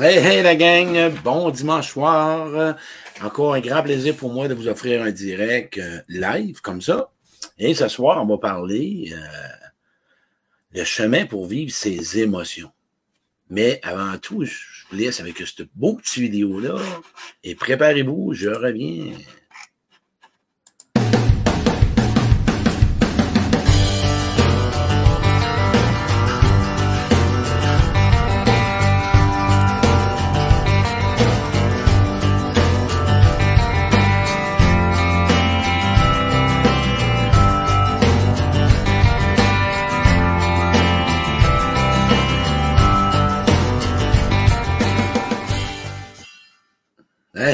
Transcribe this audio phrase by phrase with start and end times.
[0.00, 2.76] Hey, hey la gang, bon dimanche soir.
[3.20, 7.10] Encore un grand plaisir pour moi de vous offrir un direct euh, live comme ça.
[7.58, 9.18] Et ce soir, on va parler euh,
[10.70, 12.70] le chemin pour vivre ses émotions.
[13.50, 14.56] Mais avant tout, je
[14.88, 16.76] vous laisse avec cette beau petit vidéo-là.
[17.42, 19.14] Et préparez-vous, je reviens.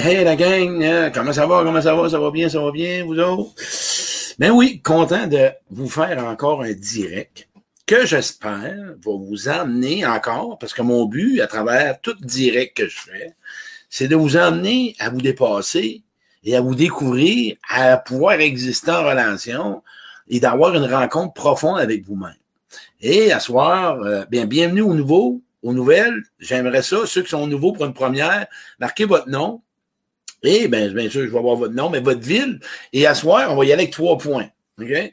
[0.07, 2.71] Hey, la gang, hein, comment ça va, comment ça va, ça va bien, ça va
[2.71, 3.55] bien, vous autres?
[4.39, 7.49] Ben oui, content de vous faire encore un direct
[7.87, 12.87] que j'espère va vous amener encore, parce que mon but à travers tout direct que
[12.87, 13.33] je fais,
[13.89, 16.03] c'est de vous amener à vous dépasser
[16.45, 19.83] et à vous découvrir, à pouvoir exister en relation
[20.29, 22.37] et d'avoir une rencontre profonde avec vous-même.
[23.01, 26.25] Et à soir, euh, bien, bienvenue aux nouveaux, aux nouvelles.
[26.41, 29.63] J'aimerais ça, ceux qui sont nouveaux pour une première, marquez votre nom,
[30.45, 32.61] et bien, bien sûr, je vais avoir votre nom, mais votre ville.
[32.93, 34.49] Et à soir, on va y aller avec trois points.
[34.81, 35.13] OK?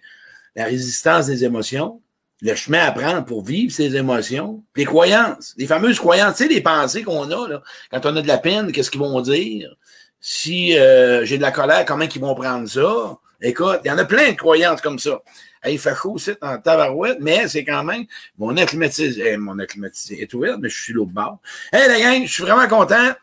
[0.56, 2.02] La résistance des émotions,
[2.42, 6.50] le chemin à prendre pour vivre ces émotions, les croyances, les fameuses croyances, tu sais,
[6.50, 9.74] les pensées qu'on a, là, quand on a de la peine, qu'est-ce qu'ils vont dire?
[10.20, 13.18] Si euh, j'ai de la colère, comment ils vont prendre ça?
[13.42, 15.20] Écoute, il y en a plein de croyances comme ça.
[15.66, 18.06] il fait chaud aussi dans tabarouette, mais c'est quand même
[18.38, 21.40] mon acclimatisé, eh, mon acclimatisé est ouvert, mais je suis l'autre bord.
[21.72, 23.14] Hey, la gang, je suis vraiment content.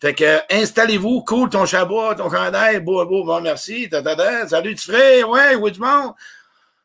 [0.00, 3.90] Fait que installez-vous, cool ton chabot, ton candail, beau, beau, bon, merci,
[4.48, 6.12] salut tu frère, ouais, oui du monde?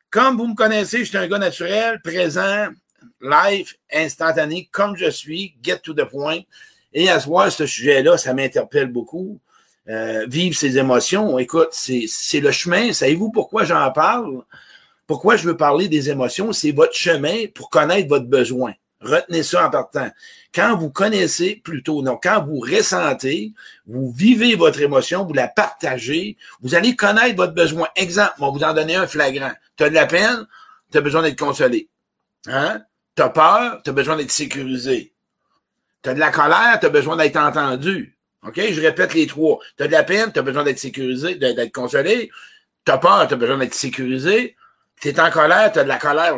[0.10, 2.70] Comme vous me connaissez, je suis un gars naturel, présent,
[3.22, 6.40] live, instantané, comme je suis, get to the point.
[6.92, 9.40] Et à ce voir, ce sujet-là, ça m'interpelle beaucoup.
[9.90, 12.94] Euh, vivre ses émotions, écoute, c'est le chemin.
[12.94, 14.44] Savez-vous pourquoi j'en parle?
[15.06, 16.52] Pourquoi je veux parler des émotions?
[16.54, 18.74] C'est votre chemin pour connaître votre besoin.
[19.04, 20.10] Retenez ça en partant.
[20.56, 23.54] Quand vous connaissez plutôt, non, quand vous ressentez,
[23.86, 27.88] vous vivez votre émotion, vous la partagez, vous allez connaître votre besoin.
[27.96, 29.52] Exemple, on va vous en donner un flagrant.
[29.76, 30.48] Tu as de la peine,
[30.92, 31.90] tu as besoin d'être consolé.
[32.48, 32.82] Hein?
[33.16, 35.14] Tu as peur, tu as besoin d'être sécurisé.
[36.02, 38.18] Tu as de la colère, tu as besoin d'être entendu.
[38.46, 38.60] OK?
[38.72, 39.60] Je répète les trois.
[39.78, 42.30] Tu as de la peine, tu as besoin d'être sécurisé, d'être consolé.
[42.86, 44.56] Tu as peur, tu as besoin d'être sécurisé.
[45.04, 46.34] T'es en colère, t'as de la colère,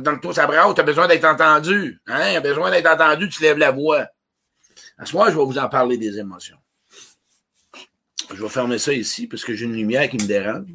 [0.00, 2.00] dans le tout ça brasse, t'as besoin d'être entendu.
[2.08, 2.32] Hein?
[2.34, 4.08] T'as besoin d'être entendu, tu lèves la voix.
[4.98, 6.56] À ce moment, je vais vous en parler des émotions.
[8.34, 10.66] Je vais fermer ça ici parce que j'ai une lumière qui me dérange.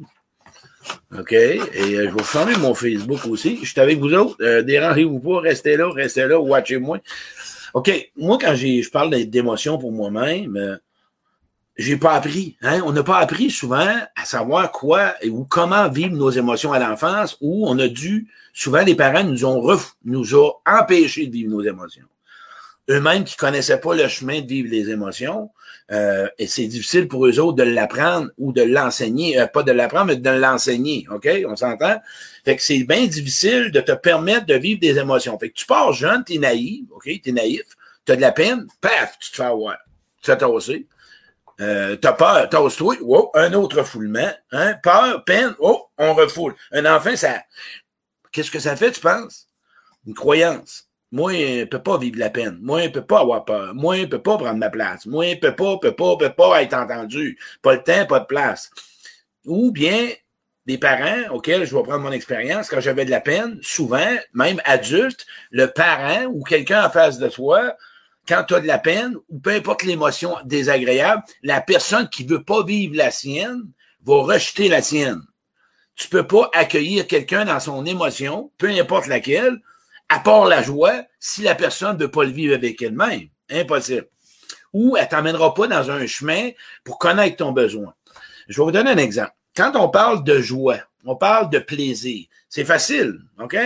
[1.18, 1.32] OK?
[1.32, 3.58] Et euh, je vais fermer mon Facebook aussi.
[3.62, 4.36] Je suis avec vous autres.
[4.40, 6.96] Euh, Dérangez-vous pas, restez là, restez là, watchez-moi.
[7.74, 8.10] OK.
[8.16, 10.78] Moi, quand je parle d'émotions pour moi-même, euh,
[11.78, 12.56] j'ai pas appris.
[12.60, 12.82] Hein?
[12.84, 13.78] On n'a pas appris souvent
[14.16, 18.82] à savoir quoi ou comment vivre nos émotions à l'enfance, où on a dû, souvent
[18.82, 22.06] les parents nous ont ref, nous ont empêché de vivre nos émotions.
[22.90, 25.50] Eux-mêmes qui connaissaient pas le chemin de vivre les émotions,
[25.90, 29.72] euh, et c'est difficile pour eux autres de l'apprendre ou de l'enseigner, euh, pas de
[29.72, 31.28] l'apprendre, mais de l'enseigner, OK?
[31.46, 32.00] On s'entend?
[32.44, 35.38] Fait que c'est bien difficile de te permettre de vivre des émotions.
[35.38, 37.08] Fait que tu pars jeune, t'es naïf, OK?
[37.22, 37.64] T'es naïf,
[38.04, 39.76] t'as de la peine, paf, tu te fais avoir.
[40.22, 40.86] Tu te aussi.
[41.60, 46.54] Euh, t'as peur, t'as toi wow, un autre refoulement, hein, peur, peine, oh, on refoule.
[46.70, 47.42] Un enfant, ça,
[48.30, 49.46] qu'est-ce que ça fait, tu penses?
[50.06, 50.84] Une croyance.
[51.10, 52.58] Moi, il ne pas vivre la peine.
[52.60, 53.74] Moi, il ne pas avoir peur.
[53.74, 55.06] Moi, il ne pas prendre ma place.
[55.06, 57.38] Moi, il ne peut pas, peut pas, peut pas être entendu.
[57.62, 58.70] Pas le temps, pas de place.
[59.46, 60.10] Ou bien,
[60.66, 64.60] des parents auxquels je vais prendre mon expérience, quand j'avais de la peine, souvent, même
[64.66, 67.74] adulte, le parent ou quelqu'un en face de toi
[68.28, 72.42] quand tu as de la peine, ou peu importe l'émotion désagréable, la personne qui veut
[72.42, 73.62] pas vivre la sienne
[74.04, 75.22] va rejeter la sienne.
[75.94, 79.58] Tu peux pas accueillir quelqu'un dans son émotion, peu importe laquelle,
[80.10, 83.28] à part la joie, si la personne ne veut pas le vivre avec elle-même.
[83.50, 84.08] Impossible.
[84.74, 86.50] Ou elle t'emmènera pas dans un chemin
[86.84, 87.94] pour connaître ton besoin.
[88.48, 89.32] Je vais vous donner un exemple.
[89.56, 92.26] Quand on parle de joie, on parle de plaisir.
[92.48, 93.56] C'est facile, OK?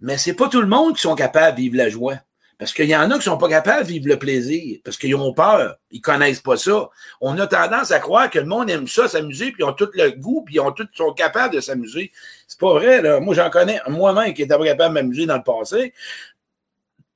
[0.00, 2.16] Mais c'est pas tout le monde qui sont capables de vivre la joie.
[2.62, 5.16] Parce qu'il y en a qui sont pas capables de vivre le plaisir, parce qu'ils
[5.16, 6.90] ont peur, ils connaissent pas ça.
[7.20, 9.88] On a tendance à croire que le monde aime ça, s'amuser, puis ils ont tout
[9.92, 12.12] le goût, puis ils ont tout, sont capables de s'amuser.
[12.46, 13.18] C'est pas vrai, là.
[13.18, 15.92] Moi, j'en connais, moi-même, qui était pas capable de m'amuser dans le passé,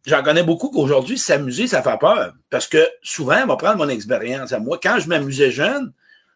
[0.04, 2.32] j'en connais beaucoup qu'aujourd'hui, s'amuser, ça fait peur.
[2.50, 4.80] Parce que souvent, on va prendre mon expérience à moi.
[4.82, 5.92] Quand je m'amusais jeune,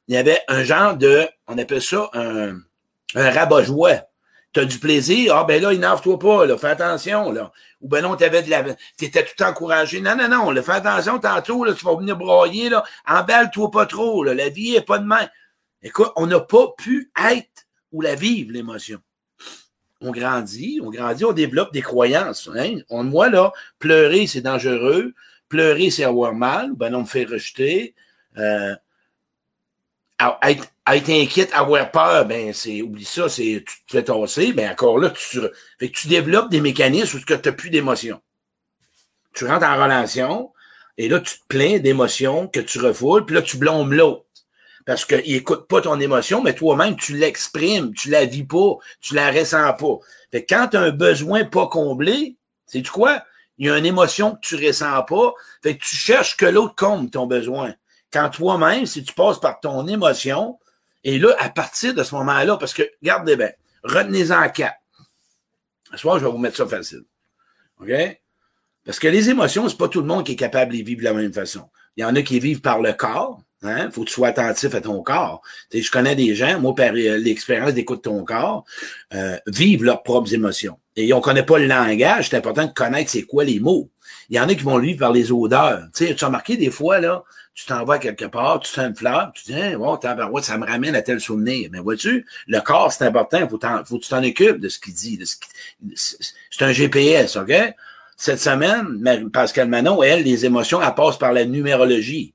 [0.07, 2.55] il y avait un genre de, on appelle ça un,
[3.17, 4.05] un rabat-joie.
[4.53, 7.53] Tu as du plaisir, ah ben là, énerve-toi pas, là, fais attention, là.
[7.81, 8.65] Ou ben non, t'avais de la.
[8.97, 10.01] T'étais tout encouragé.
[10.01, 12.83] Non, non, non, fais attention, tantôt, là, tu vas venir broyer, là.
[13.07, 14.35] Emballe-toi pas trop, là.
[14.35, 15.29] La vie est pas de main.
[15.83, 19.01] Écoute, on n'a pas pu être ou la vivre, l'émotion.
[20.01, 22.49] On grandit, on grandit, on développe des croyances.
[22.57, 22.77] Hein?
[22.89, 25.15] On, moi, là, pleurer, c'est dangereux.
[25.49, 26.73] Pleurer, c'est avoir mal.
[26.75, 27.95] Ben on me fait rejeter.
[28.39, 28.75] Euh,
[30.43, 34.71] être, être, inquiète, avoir peur, ben c'est oublie ça, c'est tu te fais tasser, ben
[34.71, 35.41] encore là, tu,
[35.79, 38.21] fait que tu développes des mécanismes où tu n'as plus d'émotion.
[39.35, 40.51] Tu rentres en relation
[40.99, 44.27] et là, tu te plains d'émotions que tu refoules, puis là, tu blâmes l'autre.
[44.87, 49.15] Parce qu'il n'écoute pas ton émotion, mais toi-même, tu l'exprimes, tu la vis pas, tu
[49.15, 49.99] la ressens pas.
[50.31, 53.23] Fait que quand tu as un besoin pas comblé, c'est tu quoi?
[53.57, 55.33] Il y a une émotion que tu ressens pas.
[55.63, 57.75] Fait que tu cherches que l'autre comble ton besoin.
[58.13, 60.59] Quand toi-même, si tu passes par ton émotion,
[61.05, 63.51] et là, à partir de ce moment-là, parce que, regardez bien,
[63.85, 64.77] retenez-en quatre.
[65.93, 67.05] Ce soir, je vais vous mettre ça facile.
[67.81, 67.91] OK?
[68.85, 71.01] Parce que les émotions, c'est pas tout le monde qui est capable de les vivre
[71.01, 71.69] de la même façon.
[71.97, 73.41] Il y en a qui vivent par le corps.
[73.63, 73.91] Hein?
[73.91, 75.43] Faut que tu sois attentif à ton corps.
[75.73, 78.65] je connais des gens, moi, par euh, l'expérience d'écoute ton corps,
[79.13, 80.79] euh, vivent leurs propres émotions.
[80.97, 83.91] Et on connaît pas le langage, c'est important de connaître c'est quoi les mots.
[84.31, 85.83] Il y en a qui vont le vivre par les odeurs.
[85.95, 87.23] Tu as remarqué des fois, là,
[87.55, 89.99] tu t'en vas quelque part, tu sens une fleur, tu dis, hein, bon,
[90.43, 91.69] ça me ramène à tel souvenir.
[91.73, 94.95] Mais vois-tu, le corps, c'est important, faut, faut que tu t'en occupes de ce qu'il
[94.95, 95.19] dit.
[95.95, 97.53] C'est un GPS, OK?
[98.17, 102.35] Cette semaine, Pascal Manon, elle, les émotions, elles passent par la numérologie.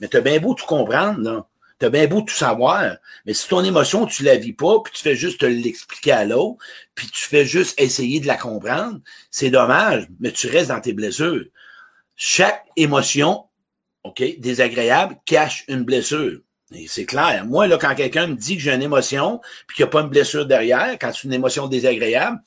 [0.00, 1.46] Mais t'as bien beau tout comprendre, là.
[1.78, 5.00] T'as bien beau tout savoir, mais si ton émotion, tu la vis pas, puis tu
[5.00, 6.56] fais juste l'expliquer à l'autre,
[6.96, 8.98] puis tu fais juste essayer de la comprendre,
[9.30, 11.44] c'est dommage, mais tu restes dans tes blessures.
[12.16, 13.44] Chaque émotion,
[14.04, 16.40] OK, désagréable, cache une blessure.
[16.72, 17.44] Et c'est clair.
[17.46, 20.02] Moi, là, quand quelqu'un me dit que j'ai une émotion, puis qu'il n'y a pas
[20.02, 22.38] une blessure derrière, quand c'est une émotion désagréable,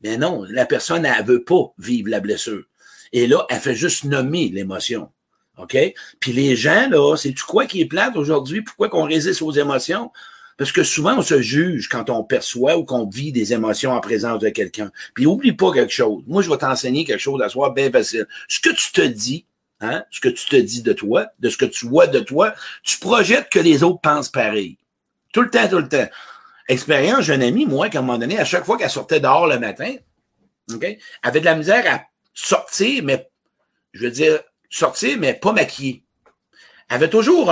[0.00, 2.64] ben non, la personne, elle veut pas vivre la blessure.
[3.12, 5.10] Et là, elle fait juste nommer l'émotion.
[5.58, 5.76] OK?
[6.20, 8.62] Puis les gens, là, c'est tu quoi qui est plate aujourd'hui?
[8.62, 10.10] Pourquoi qu'on résiste aux émotions?
[10.56, 14.00] Parce que souvent, on se juge quand on perçoit ou qu'on vit des émotions en
[14.00, 14.90] présence de quelqu'un.
[15.14, 16.22] Puis oublie pas quelque chose.
[16.26, 18.26] Moi, je vais t'enseigner quelque chose à soi bien facile.
[18.48, 19.46] Ce que tu te dis,
[19.80, 22.54] hein, ce que tu te dis de toi, de ce que tu vois de toi,
[22.82, 24.78] tu projettes que les autres pensent pareil.
[25.32, 26.08] Tout le temps, tout le temps.
[26.68, 29.46] Expérience, j'ai un ami, moi, qu'à un moment donné, à chaque fois qu'elle sortait dehors
[29.46, 29.94] le matin,
[30.72, 30.86] OK,
[31.22, 33.28] avait de la misère à sortir, mais
[33.92, 36.04] je veux dire, sortir, mais pas maquillée.
[36.88, 37.50] Elle avait toujours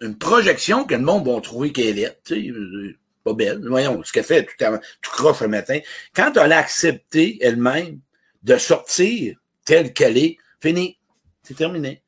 [0.00, 2.18] une projection que le monde va trouver qu'elle est.
[2.24, 3.60] Tu sais, euh, pas belle.
[3.64, 5.78] Voyons, ce qu'elle fait tout, croche le matin.
[6.14, 8.00] Quand elle a accepté elle-même
[8.42, 10.98] de sortir telle qu'elle est, fini.
[11.42, 12.02] C'est terminé.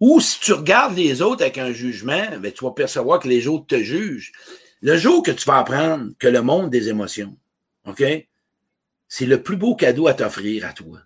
[0.00, 3.46] Ou si tu regardes les autres avec un jugement, ben, tu vas percevoir que les
[3.46, 4.32] autres te jugent.
[4.80, 7.36] Le jour que tu vas apprendre que le monde des émotions,
[7.86, 8.02] OK,
[9.08, 10.98] c'est le plus beau cadeau à t'offrir à toi.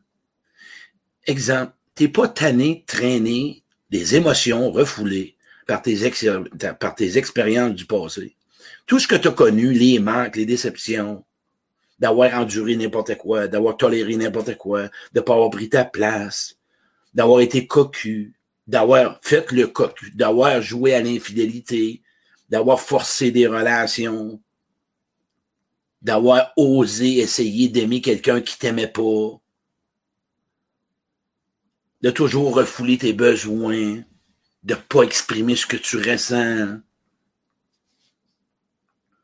[1.26, 8.36] Exemple, t'es pas tanné, traîné des émotions refoulées par tes, expériences du passé.
[8.86, 11.24] Tout ce que tu as connu, les manques, les déceptions,
[11.98, 16.56] d'avoir enduré n'importe quoi, d'avoir toléré n'importe quoi, de pas avoir pris ta place,
[17.16, 18.34] d'avoir été cocu,
[18.66, 22.02] d'avoir fait le cocu, d'avoir joué à l'infidélité,
[22.50, 24.40] d'avoir forcé des relations,
[26.02, 29.40] d'avoir osé essayer d'aimer quelqu'un qui t'aimait pas,
[32.02, 34.02] de toujours refouler tes besoins,
[34.62, 36.80] de pas exprimer ce que tu ressens.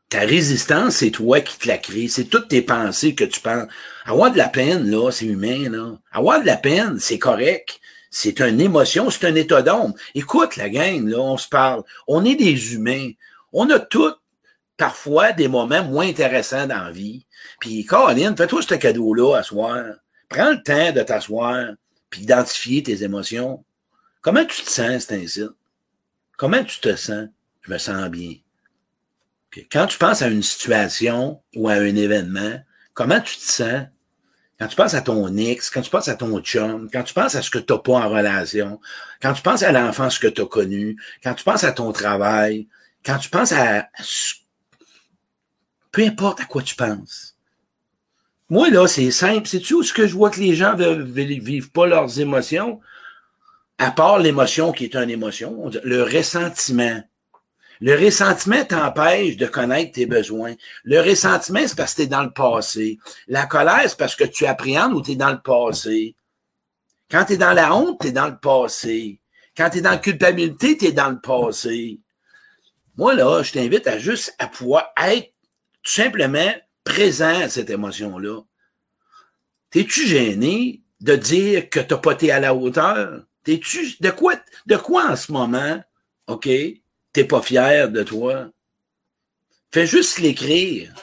[0.09, 2.07] Ta résistance, c'est toi qui te la crée.
[2.07, 3.67] C'est toutes tes pensées que tu penses.
[4.05, 5.97] Avoir de la peine, là, c'est humain, là.
[6.11, 7.79] Avoir de la peine, c'est correct.
[8.15, 9.95] C'est une émotion, c'est un état d'ombre.
[10.13, 11.83] Écoute, la gang, là, on se parle.
[12.07, 13.09] On est des humains.
[13.51, 14.13] On a tous,
[14.77, 17.25] parfois, des moments moins intéressants dans la vie.
[17.59, 19.41] Puis, Caroline, fais-toi ce cadeau-là à.
[20.29, 21.73] Prends le temps de t'asseoir
[22.11, 23.65] puis identifier tes émotions.
[24.21, 25.45] Comment tu te sens, c'est ainsi?
[26.37, 27.29] Comment tu te sens?
[27.61, 28.35] Je me sens bien.
[29.71, 32.59] Quand tu penses à une situation ou à un événement,
[32.93, 33.87] comment tu te sens?
[34.59, 37.35] Quand tu penses à ton ex, quand tu penses à ton chum, quand tu penses
[37.35, 38.79] à ce que tu n'as pas en relation,
[39.21, 42.67] quand tu penses à l'enfance que tu as connu, quand tu penses à ton travail,
[43.05, 43.89] quand tu penses à...
[45.91, 47.35] Peu importe à quoi tu penses.
[48.49, 49.47] Moi, là, c'est simple.
[49.47, 52.79] C'est-tu ce que je vois que les gens ne vivent pas leurs émotions?
[53.77, 57.03] À part l'émotion qui est une émotion, le ressentiment.
[57.81, 60.55] Le ressentiment t'empêche de connaître tes besoins.
[60.83, 62.99] Le ressentiment, c'est parce que tu es dans le passé.
[63.27, 66.15] La colère, c'est parce que tu appréhendes ou tu es dans le passé.
[67.09, 69.19] Quand tu es dans la honte, tu es dans le passé.
[69.55, 71.99] Quand tu es dans la culpabilité, tu es dans le passé.
[72.95, 75.33] Moi, là, je t'invite à juste à pouvoir être
[75.83, 76.53] tout simplement
[76.83, 78.41] présent à cette émotion-là?
[79.69, 83.23] T'es-tu gêné de dire que t'as pas été à la hauteur?
[83.43, 85.81] T'es-tu, de quoi, de quoi en ce moment,
[86.27, 86.47] OK,
[87.13, 88.49] t'es pas fier de toi?
[89.71, 90.93] Fais juste l'écrire.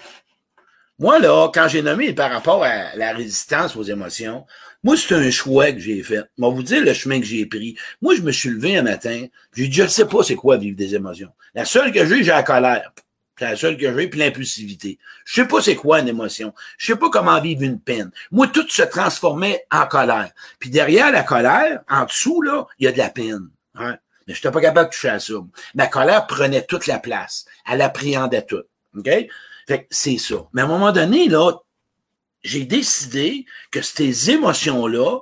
[0.98, 4.44] Moi, là, quand j'ai nommé par rapport à la résistance aux émotions,
[4.82, 6.22] moi, c'est un choix que j'ai fait.
[6.36, 7.76] Je vais vous dire le chemin que j'ai pris.
[8.02, 10.56] Moi, je me suis levé un matin, j'ai dit, je ne sais pas c'est quoi
[10.56, 11.30] vivre des émotions.
[11.54, 12.92] La seule que j'ai, j'ai la colère.
[13.38, 14.98] C'est la seule que j'ai, puis l'impulsivité.
[15.24, 16.52] Je sais pas c'est quoi une émotion.
[16.76, 18.10] Je sais pas comment vivre une peine.
[18.30, 20.30] Moi, tout se transformait en colère.
[20.58, 23.48] Puis derrière la colère, en dessous, là, il y a de la peine.
[23.74, 23.96] Hein?
[24.26, 25.34] Mais je n'étais pas capable de toucher à ça.
[25.74, 27.44] Ma colère prenait toute la place.
[27.68, 28.62] Elle appréhendait tout.
[28.96, 29.10] OK?
[29.66, 30.48] Fait c'est ça.
[30.52, 31.52] Mais à un moment donné, là,
[32.42, 35.20] j'ai décidé que ces émotions-là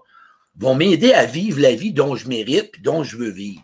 [0.57, 3.63] vont m'aider à vivre la vie dont je mérite puis dont je veux vivre.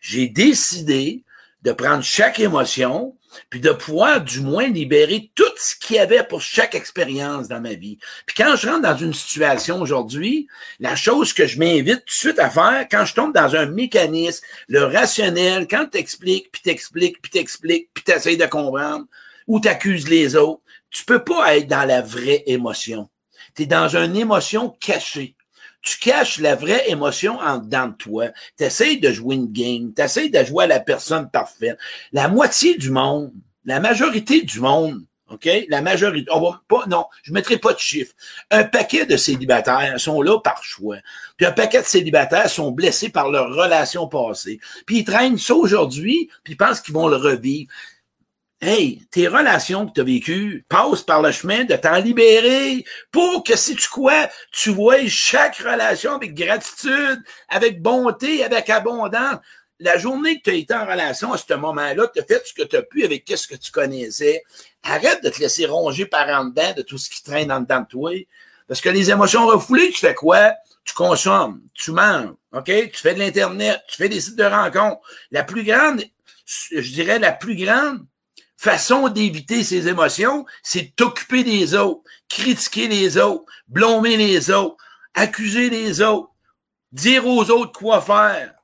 [0.00, 1.24] J'ai décidé
[1.62, 3.15] de prendre chaque émotion
[3.50, 7.60] puis de pouvoir du moins libérer tout ce qu'il y avait pour chaque expérience dans
[7.60, 7.98] ma vie.
[8.26, 10.48] Puis quand je rentre dans une situation aujourd'hui,
[10.80, 13.66] la chose que je m'invite tout de suite à faire, quand je tombe dans un
[13.66, 19.06] mécanisme, le rationnel, quand tu expliques, puis t'expliques, puis t'expliques, puis t'essayes de comprendre,
[19.46, 23.08] ou t'accuses les autres, tu peux pas être dans la vraie émotion.
[23.54, 25.35] Tu es dans une émotion cachée.
[25.86, 28.26] Tu caches la vraie émotion en dedans de toi.
[28.58, 29.92] Tu essaies de jouer une game.
[29.94, 31.78] Tu essaies de jouer à la personne parfaite.
[32.12, 33.30] La moitié du monde,
[33.64, 35.48] la majorité du monde, OK?
[35.68, 38.14] La majorité, on va non, je mettrai pas de chiffres.
[38.50, 40.98] Un paquet de célibataires sont là par choix.
[41.36, 44.58] Puis un paquet de célibataires sont blessés par leur relation passée.
[44.86, 47.70] Puis ils traînent ça aujourd'hui, puis ils pensent qu'ils vont le revivre.
[48.62, 53.44] Hey, tes relations que tu as vécues passent par le chemin de t'en libérer pour
[53.44, 59.40] que si tu quoi, tu vois chaque relation avec gratitude, avec bonté, avec abondance.
[59.78, 62.54] La journée que tu as été en relation à ce moment-là, tu as fait ce
[62.54, 64.42] que tu as pu avec qu'est-ce que tu connaissais.
[64.82, 67.80] Arrête de te laisser ronger par en dedans de tout ce qui traîne en dedans
[67.80, 68.12] de toi.
[68.68, 70.54] Parce que les émotions refoulées, tu fais quoi?
[70.82, 72.64] Tu consommes, tu manges, OK?
[72.64, 75.02] Tu fais de l'Internet, tu fais des sites de rencontres.
[75.30, 76.02] La plus grande,
[76.46, 78.06] je dirais la plus grande
[78.56, 84.76] façon d'éviter ces émotions, c'est t'occuper des autres, critiquer les autres, blâmer les autres,
[85.14, 86.30] accuser les autres,
[86.92, 88.54] dire aux autres quoi faire.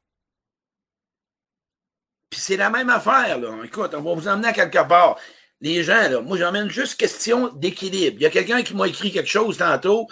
[2.30, 3.50] Puis c'est la même affaire, là.
[3.64, 5.18] Écoute, on va vous emmener à quelque part.
[5.61, 8.16] Les gens, là, moi, j'emmène juste question d'équilibre.
[8.18, 10.08] Il y a quelqu'un qui m'a écrit quelque chose tantôt.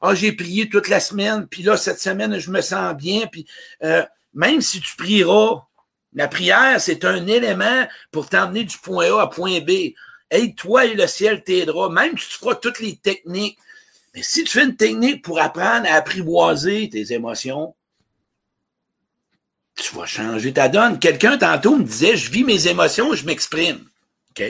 [0.00, 3.26] Ah, j'ai prié toute la semaine, puis là, cette semaine, je me sens bien.
[3.26, 3.46] Puis
[3.82, 5.66] euh, même si tu prieras
[6.14, 9.94] la prière, c'est un élément pour t'emmener du point A à point B.
[10.30, 13.58] Aide-toi et le ciel t'aidera, même si tu feras toutes les techniques.
[14.14, 17.74] Mais si tu fais une technique pour apprendre à apprivoiser tes émotions,
[19.76, 21.00] tu vas changer ta donne.
[21.00, 23.84] Quelqu'un tantôt me disait, je vis mes émotions, je m'exprime.
[24.30, 24.44] OK?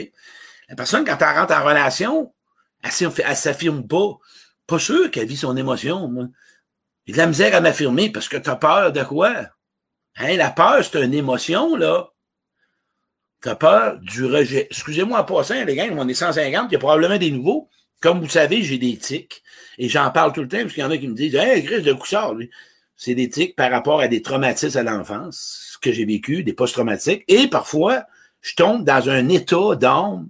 [0.69, 2.33] La personne, quand elle rentre en relation,
[2.83, 2.91] elle,
[3.25, 4.19] elle s'affirme pas.
[4.67, 6.25] Pas sûr qu'elle vit son émotion, moi.
[7.07, 9.47] A de la misère à m'affirmer parce que tu as peur de quoi?
[10.17, 12.09] Hein, la peur, c'est une émotion, là.
[13.41, 14.67] T'as peur du rejet.
[14.71, 17.69] Excusez-moi en passant, les gars, on est 150, il y a probablement des nouveaux.
[18.01, 19.43] Comme vous savez, j'ai des tics.
[19.77, 21.63] Et j'en parle tout le temps, parce qu'il y en a qui me disent Hey,
[21.63, 22.49] Chris, de Coussard, lui?
[22.95, 27.23] C'est des tics par rapport à des traumatismes à l'enfance que j'ai vécu, des post-traumatiques.
[27.27, 28.05] Et parfois,
[28.41, 30.29] je tombe dans un état d'âme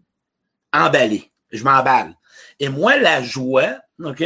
[0.74, 1.32] emballé.
[1.52, 2.16] Je m'emballe.
[2.60, 4.24] Et moi, la joie, OK,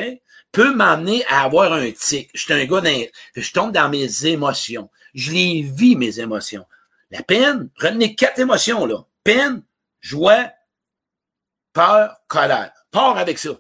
[0.52, 2.30] peut m'amener à avoir un tic.
[2.34, 2.82] Je suis un gars,
[3.36, 4.90] je tombe dans mes émotions.
[5.14, 6.66] Je les vis, mes émotions.
[7.12, 9.06] La peine, retenez quatre émotions, là.
[9.24, 9.64] Peine,
[10.02, 10.52] joie,
[11.74, 12.72] peur, colère.
[12.92, 13.52] Pars avec ça.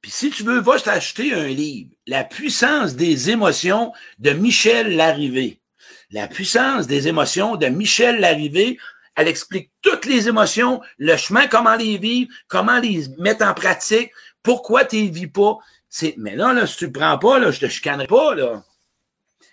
[0.00, 1.90] Puis si tu veux, va t'acheter un livre.
[2.06, 5.60] La puissance des émotions de Michel Larrivée.
[6.10, 8.78] La puissance des émotions de Michel Larrivée.
[9.16, 14.10] Elle explique toutes les émotions, le chemin, comment les vivre, comment les mettre en pratique,
[14.42, 15.56] pourquoi tu les vis pas.
[16.16, 18.62] Mais là, là, si tu le prends pas, là, je te chicanerai pas, là.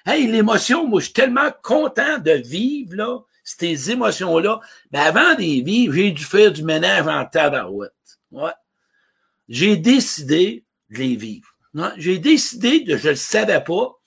[0.06, 4.60] Hey, l'émotion, moi, je suis tellement content de vivre, là, ces émotions-là.
[4.92, 7.92] Mais avant de les vivre, j'ai dû faire du ménage en tabarouette.
[8.32, 8.52] Ouais.
[9.50, 11.48] J'ai décidé de les vivre.
[11.98, 13.98] J'ai décidé de, je le savais pas,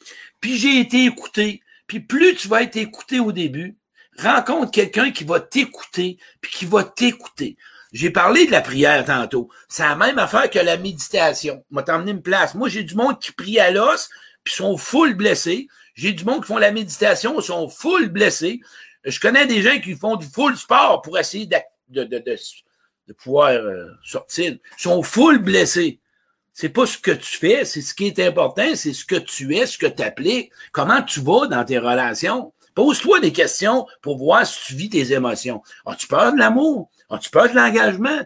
[0.41, 1.63] puis j'ai été écouté.
[1.87, 3.79] Puis plus tu vas être écouté au début,
[4.19, 7.57] rencontre quelqu'un qui va t'écouter, puis qui va t'écouter.
[7.93, 9.49] J'ai parlé de la prière tantôt.
[9.69, 11.65] C'est la même affaire que la méditation.
[11.71, 12.55] M'a t'emmené une place.
[12.55, 14.11] Moi, j'ai du monde qui prie à l'os,
[14.43, 15.69] puis sont full blessés.
[15.95, 18.61] J'ai du monde qui font la méditation, sont full blessés.
[19.05, 24.53] Je connais des gens qui font du full sport pour essayer de pouvoir euh, sortir.
[24.53, 26.01] Ils sont full blessés.
[26.53, 29.57] C'est pas ce que tu fais, c'est ce qui est important, c'est ce que tu
[29.57, 32.53] es, ce que tu appliques, comment tu vas dans tes relations?
[32.75, 35.63] Pose-toi des questions pour voir si tu vis tes émotions.
[35.85, 36.91] As-tu peur de l'amour?
[37.11, 38.21] As-tu peur de l'engagement?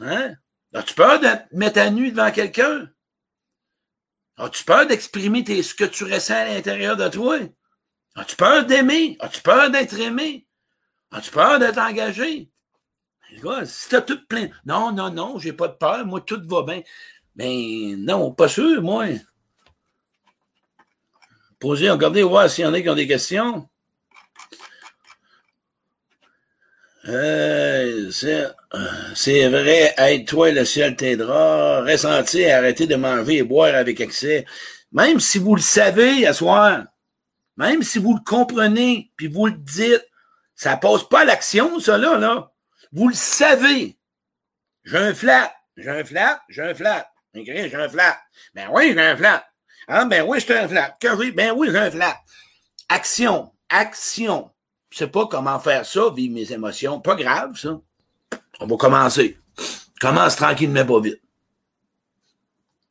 [0.00, 0.34] Hein?
[0.74, 2.90] As-tu peur de te mettre à nu devant quelqu'un?
[4.38, 7.38] As-tu peur d'exprimer ce que tu ressens à l'intérieur de toi?
[8.14, 9.16] As-tu peur d'aimer?
[9.20, 10.46] As-tu peur d'être aimé?
[11.10, 12.50] As-tu peur d'être engagé?
[13.64, 14.48] Si t'as tout plein.
[14.64, 16.82] Non, non, non, j'ai pas de peur, moi, tout va bien.
[17.34, 19.06] Ben non, pas sûr, moi.
[21.58, 23.68] Posez, regardez, voir s'il y en a qui ont des questions.
[27.06, 31.82] Euh, c'est vrai, aide-toi, le ciel t'aidera.
[31.82, 34.44] Ressentir, arrêter de manger et boire avec excès.
[34.92, 36.84] Même si vous le savez à soir,
[37.56, 40.06] même si vous le comprenez, puis vous le dites,
[40.54, 42.52] ça passe pas l'action, ça, là, là.
[42.92, 43.98] Vous le savez.
[44.84, 45.52] J'ai un flat.
[45.76, 46.40] J'ai un flat.
[46.48, 47.10] J'ai un flat.
[47.34, 48.20] J'ai un flat.
[48.54, 49.46] Ben oui, j'ai un flat.
[49.86, 50.96] Ah, ben oui, j'ai un flat.
[51.00, 52.16] Que ben oui, j'ai un flat.
[52.88, 53.52] Action.
[53.68, 54.50] Action.
[54.90, 57.00] Je sais pas comment faire ça, vivre mes émotions.
[57.00, 57.80] Pas grave, ça.
[58.60, 59.38] On va commencer.
[60.00, 61.20] Commence tranquille, mais pas vite.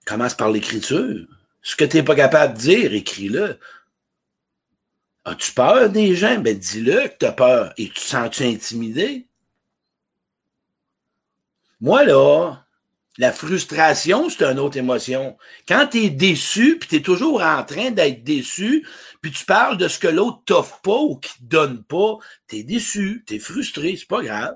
[0.05, 1.27] Commence par l'écriture.
[1.61, 3.59] Ce que tu n'es pas capable de dire, écris-le.
[5.25, 6.39] As-tu peur des gens?
[6.39, 7.73] Ben dis-le que tu as peur.
[7.77, 9.27] Et tu sens-tu intimidé?
[11.81, 12.65] Moi, là,
[13.17, 15.37] la frustration, c'est une autre émotion.
[15.67, 18.87] Quand tu es déçu, puis tu es toujours en train d'être déçu,
[19.21, 22.57] puis tu parles de ce que l'autre t'offre pas ou qui te donne pas, tu
[22.57, 24.55] es déçu, tu es frustré, c'est pas grave.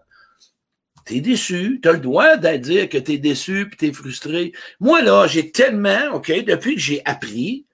[1.05, 3.88] Tu es déçu, tu as le droit de dire que tu es déçu puis tu
[3.88, 4.53] es frustré.
[4.79, 7.65] Moi, là, j'ai tellement, OK, depuis que j'ai appris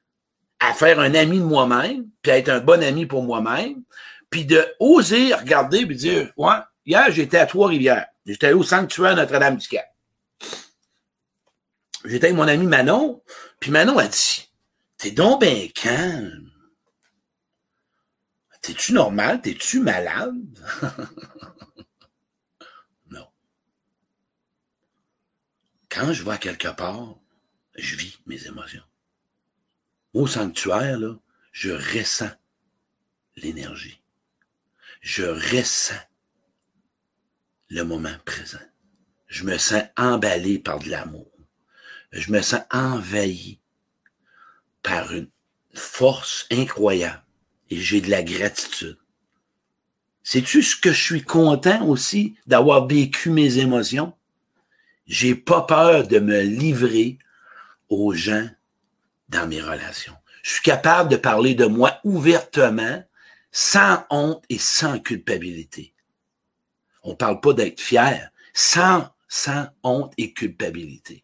[0.59, 3.83] à faire un ami de moi-même, puis à être un bon ami pour moi-même,
[4.29, 8.07] puis de oser regarder et dire, ouais, hier, j'étais à Trois-Rivières.
[8.25, 9.85] J'étais au sanctuaire Notre-Dame-du-Cap.
[12.05, 13.21] J'étais avec mon ami Manon,
[13.59, 14.49] puis Manon a dit
[14.97, 16.51] T'es donc bien calme.
[18.61, 19.41] T'es-tu normal?
[19.41, 20.35] T'es-tu malade?
[23.09, 23.27] non.
[25.97, 27.15] Quand je vais quelque part,
[27.75, 28.83] je vis mes émotions.
[30.13, 31.15] Au sanctuaire, là,
[31.51, 32.29] je ressens
[33.35, 33.99] l'énergie.
[35.01, 35.99] Je ressens
[37.69, 38.59] le moment présent.
[39.25, 41.31] Je me sens emballé par de l'amour.
[42.11, 43.59] Je me sens envahi
[44.83, 45.31] par une
[45.73, 47.23] force incroyable
[47.71, 48.99] et j'ai de la gratitude.
[50.21, 54.16] Sais-tu ce que je suis content aussi d'avoir vécu mes émotions?
[55.07, 57.17] J'ai pas peur de me livrer
[57.89, 58.47] aux gens
[59.29, 60.15] dans mes relations.
[60.43, 63.03] Je suis capable de parler de moi ouvertement,
[63.51, 65.93] sans honte et sans culpabilité.
[67.03, 71.23] On parle pas d'être fier, sans, sans honte et culpabilité.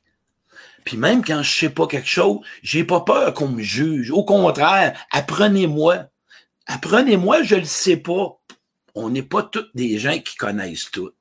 [0.85, 4.11] Puis même quand je sais pas quelque chose, j'ai pas peur qu'on me juge.
[4.11, 6.05] Au contraire, apprenez-moi.
[6.67, 8.39] Apprenez-moi, je le sais pas.
[8.95, 11.13] On n'est pas tous des gens qui connaissent tout.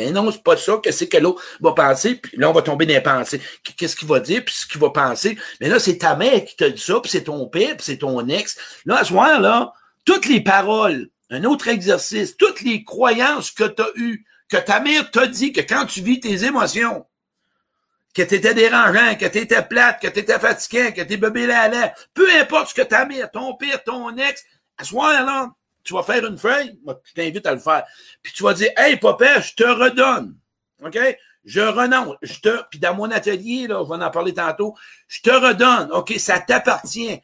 [0.00, 0.78] Mais non, c'est pas ça.
[0.82, 2.14] Qu'est-ce que l'autre va penser?
[2.14, 3.40] Puis là, on va tomber dans les pensées.
[3.76, 4.42] Qu'est-ce qu'il va dire?
[4.44, 5.38] Puis ce qu'il va penser.
[5.60, 7.98] Mais là, c'est ta mère qui t'a dit ça, puis c'est ton père, puis c'est
[7.98, 8.56] ton ex.
[8.86, 9.72] Là, à ce moment là,
[10.06, 14.80] toutes les paroles, un autre exercice, toutes les croyances que tu as eues, que ta
[14.80, 17.04] mère t'a dit que quand tu vis tes émotions,
[18.14, 21.46] que tu étais dérangeant, que tu étais plate, que tu étais fatigué, que tu bébé
[21.46, 24.44] là, là, peu importe ce que ta mère, ton père, ton ex,
[24.78, 25.50] à ce moment-là,
[25.90, 27.84] tu vas faire une feuille, moi, je t'invite à le faire,
[28.22, 30.36] puis tu vas dire, hey, papa, je te redonne,
[30.84, 30.96] OK?
[31.44, 34.76] Je renonce, je te, puis dans mon atelier, là, on va en parler tantôt,
[35.08, 37.20] je te redonne, OK, ça t'appartient.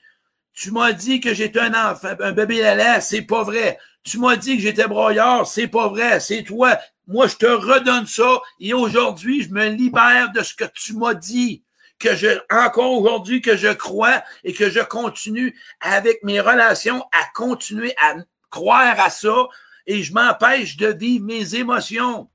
[0.53, 3.79] Tu m'as dit que j'étais un enfant, un bébé lala, c'est pas vrai.
[4.03, 6.77] Tu m'as dit que j'étais broyeur, c'est pas vrai, c'est toi.
[7.07, 11.15] Moi, je te redonne ça et aujourd'hui, je me libère de ce que tu m'as
[11.15, 11.63] dit
[12.01, 17.27] que je, encore aujourd'hui, que je crois et que je continue avec mes relations à
[17.33, 18.17] continuer à
[18.51, 19.49] croire à ça
[19.87, 22.29] et je m'empêche de vivre mes émotions.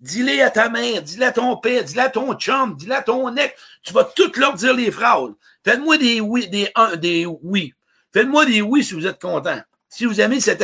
[0.00, 3.36] Dis-le à ta mère, dis-le à ton père, dis-le à ton chum, dis-le à ton
[3.36, 3.54] ex.
[3.82, 5.30] Tu vas tout leur dire les phrases.
[5.64, 7.72] Faites-moi des oui, des, des oui.
[8.12, 9.60] Faites-moi des oui si vous êtes content.
[9.88, 10.62] Si vous aimez cette...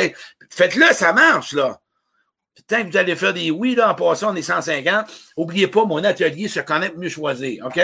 [0.51, 1.81] Faites-le, ça marche, là.
[2.67, 5.07] Que vous allez faire des oui, là, en passant, on est 150.
[5.37, 7.81] Oubliez pas, mon atelier se connaît mieux choisir, OK?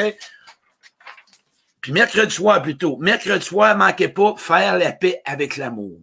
[1.81, 2.97] Puis mercredi soir, plutôt.
[2.97, 6.01] Mercredi soir, manquez pas, faire la paix avec l'amour.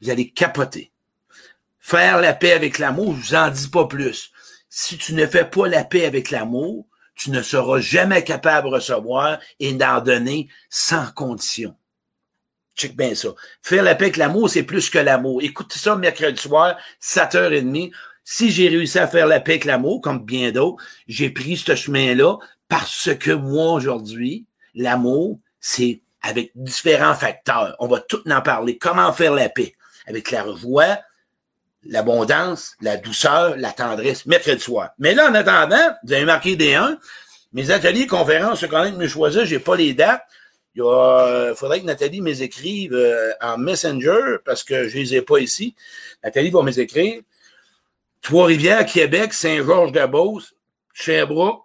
[0.00, 0.92] Vous allez capoter.
[1.78, 4.32] Faire la paix avec l'amour, je vous en dis pas plus.
[4.68, 8.74] Si tu ne fais pas la paix avec l'amour, tu ne seras jamais capable de
[8.74, 11.74] recevoir et d'en donner sans condition.
[12.76, 13.28] Check bien ça.
[13.62, 15.40] Faire la paix avec l'amour, c'est plus que l'amour.
[15.42, 17.90] Écoutez ça mercredi soir, 7h30.
[18.22, 21.74] Si j'ai réussi à faire la paix avec l'amour, comme bien d'autres, j'ai pris ce
[21.74, 22.36] chemin-là
[22.68, 27.76] parce que moi, aujourd'hui, l'amour, c'est avec différents facteurs.
[27.78, 28.76] On va tout en parler.
[28.76, 29.75] Comment faire la paix?
[30.06, 30.98] Avec la voix,
[31.84, 34.90] l'abondance, la douceur, la tendresse, mercredi soir.
[34.98, 36.98] Mais là, en attendant, vous avez marqué des 1,
[37.52, 40.24] mes ateliers, conférences, quand même me choisir, j'ai pas les dates.
[40.74, 45.22] Il euh, faudrait que Nathalie me écrive euh, en Messenger parce que je les ai
[45.22, 45.74] pas ici.
[46.22, 47.22] Nathalie va me écrire.
[48.20, 50.54] Trois-Rivières, Québec, Saint-Georges-de-Beauce,
[50.92, 51.62] Sherbrooke,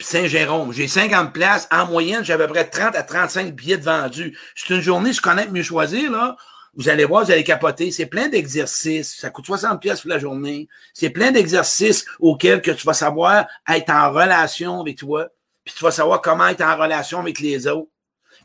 [0.00, 0.72] Saint-Jérôme.
[0.72, 1.68] J'ai 50 places.
[1.70, 4.36] En moyenne, j'ai à peu près 30 à 35 billets vendus.
[4.56, 6.36] C'est une journée, je connais mieux choisir, là.
[6.74, 7.90] Vous allez voir, vous allez capoter.
[7.90, 9.16] C'est plein d'exercices.
[9.16, 10.68] Ça coûte 60 pièces pour la journée.
[10.94, 15.28] C'est plein d'exercices auxquels que tu vas savoir être en relation avec toi.
[15.64, 17.91] Puis tu vas savoir comment être en relation avec les autres.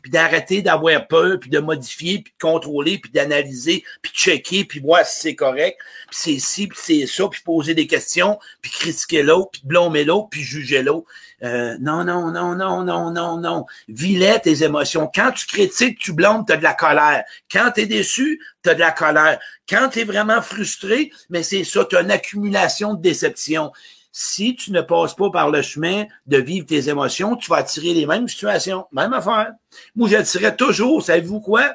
[0.02, 4.64] Puis d'arrêter d'avoir peur, puis de modifier, puis de contrôler, puis d'analyser, puis de checker,
[4.64, 8.38] puis voir si c'est correct, puis c'est ci, puis c'est ça, puis poser des questions,
[8.62, 11.06] puis critiquer l'autre, puis blâmer l'autre, puis juger l'autre.
[11.44, 13.66] Euh, non, non, non, non, non, non, non.
[13.88, 15.08] Vilet tes émotions.
[15.12, 17.24] Quand tu critiques, tu blâmes, tu as de la colère.
[17.50, 19.38] Quand tu es déçu, tu as de la colère.
[19.68, 23.70] Quand tu es vraiment frustré, mais c'est ça, tu as une accumulation de déception.
[24.10, 27.94] Si tu ne passes pas par le chemin de vivre tes émotions, tu vas attirer
[27.94, 29.52] les mêmes situations, même affaire.
[29.94, 31.74] Moi, j'attirais toujours, savez-vous quoi?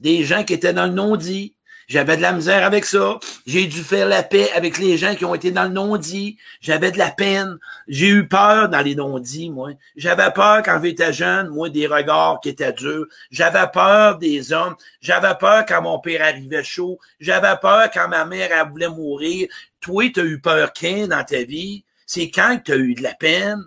[0.00, 1.54] Des gens qui étaient dans le non-dit,
[1.90, 3.18] j'avais de la misère avec ça.
[3.46, 6.38] J'ai dû faire la paix avec les gens qui ont été dans le non-dit.
[6.60, 7.58] J'avais de la peine.
[7.88, 9.70] J'ai eu peur dans les non-dits, moi.
[9.96, 13.06] J'avais peur quand j'étais jeune, moi, des regards qui étaient durs.
[13.32, 14.76] J'avais peur des hommes.
[15.00, 17.00] J'avais peur quand mon père arrivait chaud.
[17.18, 19.48] J'avais peur quand ma mère elle voulait mourir.
[19.80, 21.82] Toi, tu as eu peur quand dans ta vie?
[22.06, 23.64] C'est quand que tu as eu de la peine?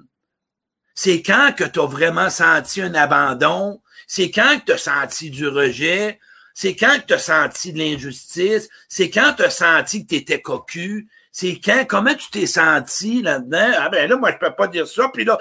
[0.96, 3.82] C'est quand que tu as vraiment senti un abandon?
[4.08, 6.22] C'est quand que tu as senti du rejet?
[6.54, 10.42] C'est quand tu as senti de l'injustice, c'est quand tu as senti que tu étais
[10.42, 13.72] cocu, c'est quand, comment tu t'es senti là-dedans?
[13.78, 15.40] Ah ben là, moi, je peux pas dire ça, puis là,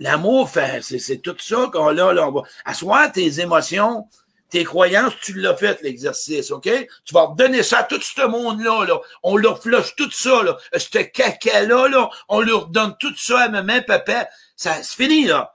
[0.00, 0.50] l'amour,
[0.82, 4.08] c'est tout ça qu'on là, là, on va asseoir tes émotions,
[4.50, 6.68] tes croyances, tu l'as fait, l'exercice, OK?
[7.04, 9.00] Tu vas redonner ça à tout ce monde-là, là.
[9.22, 10.56] On leur flush tout ça, là.
[10.76, 14.28] Ce caca-là, là, on leur donne tout ça à maman, papa.
[14.56, 15.52] Ça, c'est fini, là.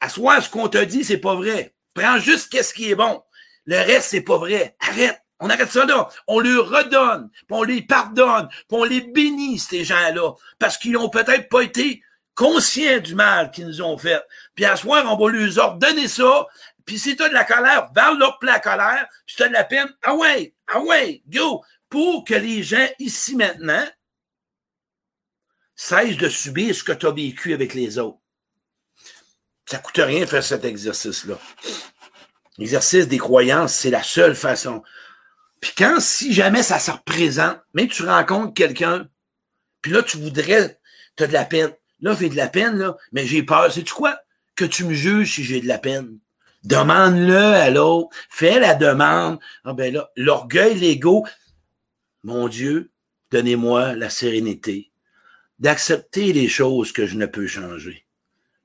[0.00, 1.74] Asseoir ce qu'on te dit, c'est pas vrai.
[1.94, 3.22] Prends juste qu'est-ce qui est bon.
[3.70, 4.74] Le reste, c'est pas vrai.
[4.80, 5.22] Arrête.
[5.38, 6.08] On arrête ça là.
[6.26, 10.96] On leur redonne, puis on les pardonne, puis on les bénit, ces gens-là, parce qu'ils
[10.96, 12.02] ont peut-être pas été
[12.34, 14.22] conscients du mal qu'ils nous ont fait.
[14.56, 16.48] Puis à soir, on va leur ordonner ça.
[16.84, 19.06] Puis si tu as de la colère, va leur la colère.
[19.24, 21.62] Si tu as de la peine, ah ouais, ah ouais, go.
[21.88, 23.86] Pour que les gens ici maintenant
[25.76, 28.18] cessent de subir ce que tu as vécu avec les autres.
[29.64, 31.38] Ça coûte rien faire cet exercice-là.
[32.60, 34.82] L'exercice des croyances, c'est la seule façon.
[35.60, 39.08] Puis quand, si jamais ça se représente, mais tu rencontres quelqu'un,
[39.80, 40.78] puis là, tu voudrais,
[41.16, 41.72] tu as de la peine.
[42.00, 43.72] Là, j'ai de la peine, là, mais j'ai peur.
[43.72, 44.18] Sais-tu quoi?
[44.56, 46.18] Que tu me juges si j'ai de la peine.
[46.62, 48.14] Demande-le à l'autre.
[48.28, 49.38] Fais la demande.
[49.64, 51.26] Ah ben là, l'orgueil, l'ego.
[52.22, 52.90] Mon Dieu,
[53.30, 54.90] donnez-moi la sérénité
[55.58, 58.06] d'accepter les choses que je ne peux changer.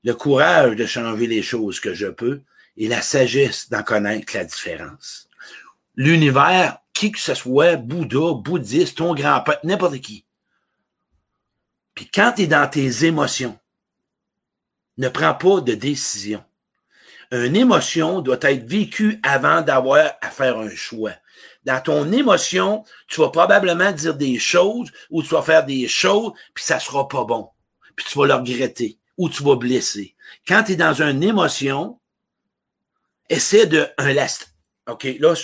[0.04, 2.42] Le courage de changer les choses que je peux
[2.76, 5.28] et la sagesse d'en connaître la différence.
[5.94, 10.24] L'univers, qui que ce soit, Bouddha, bouddhiste, ton grand-père, n'importe qui.
[11.94, 13.58] Puis quand tu es dans tes émotions,
[14.98, 16.44] ne prends pas de décision.
[17.32, 21.12] Une émotion doit être vécue avant d'avoir à faire un choix.
[21.64, 26.32] Dans ton émotion, tu vas probablement dire des choses ou tu vas faire des choses,
[26.54, 27.48] puis ça sera pas bon.
[27.96, 30.14] Puis tu vas le regretter ou tu vas blesser.
[30.46, 31.98] Quand tu es dans une émotion,
[33.28, 34.54] essaie de un last.
[34.88, 35.34] OK, là,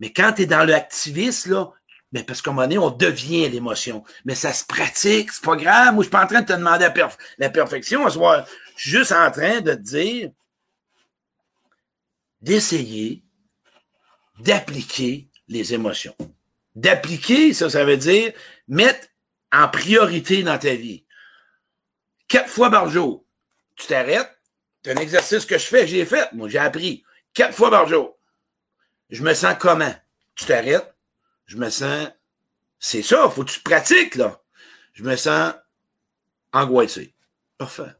[0.00, 1.72] mais quand tu es dans l'activisme, là,
[2.12, 4.04] mais parce qu'à un moment donné, on devient l'émotion.
[4.24, 5.94] Mais ça se pratique, c'est pas grave.
[5.94, 6.88] Moi, je suis pas en train de te demander
[7.38, 8.08] la, perfection.
[8.08, 8.44] Je
[8.76, 10.30] suis juste en train de te dire
[12.40, 13.24] d'essayer
[14.38, 16.14] d'appliquer les émotions.
[16.76, 18.32] D'appliquer, ça, ça veut dire
[18.68, 19.08] mettre
[19.52, 21.04] en priorité dans ta vie.
[22.28, 23.24] Quatre fois par jour,
[23.76, 24.33] tu t'arrêtes,
[24.84, 26.30] c'est un exercice que je fais, j'ai fait.
[26.32, 28.18] Moi, j'ai appris quatre fois par jour.
[29.08, 29.94] Je me sens comment?
[30.34, 30.94] Tu t'arrêtes.
[31.46, 32.08] Je me sens.
[32.78, 34.42] C'est ça, faut que tu pratiques, là.
[34.92, 35.54] Je me sens
[36.52, 37.14] angoissé.
[37.56, 37.94] Parfait.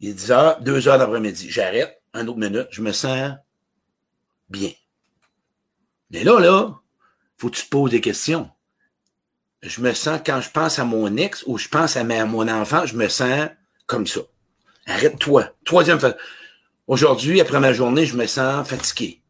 [0.00, 1.48] Il est 10 heures, 2 heures d'après-midi.
[1.50, 3.34] J'arrête, un autre minute, je me sens
[4.48, 4.72] bien.
[6.10, 6.80] Mais là, là,
[7.36, 8.50] faut que tu te poses des questions.
[9.62, 12.48] Je me sens, quand je pense à mon ex ou je pense à, à mon
[12.48, 13.50] enfant, je me sens
[13.86, 14.20] comme ça.
[14.86, 15.54] Arrête-toi.
[15.64, 16.16] Troisième fois.
[16.86, 19.22] Aujourd'hui, après ma journée, je me sens fatigué.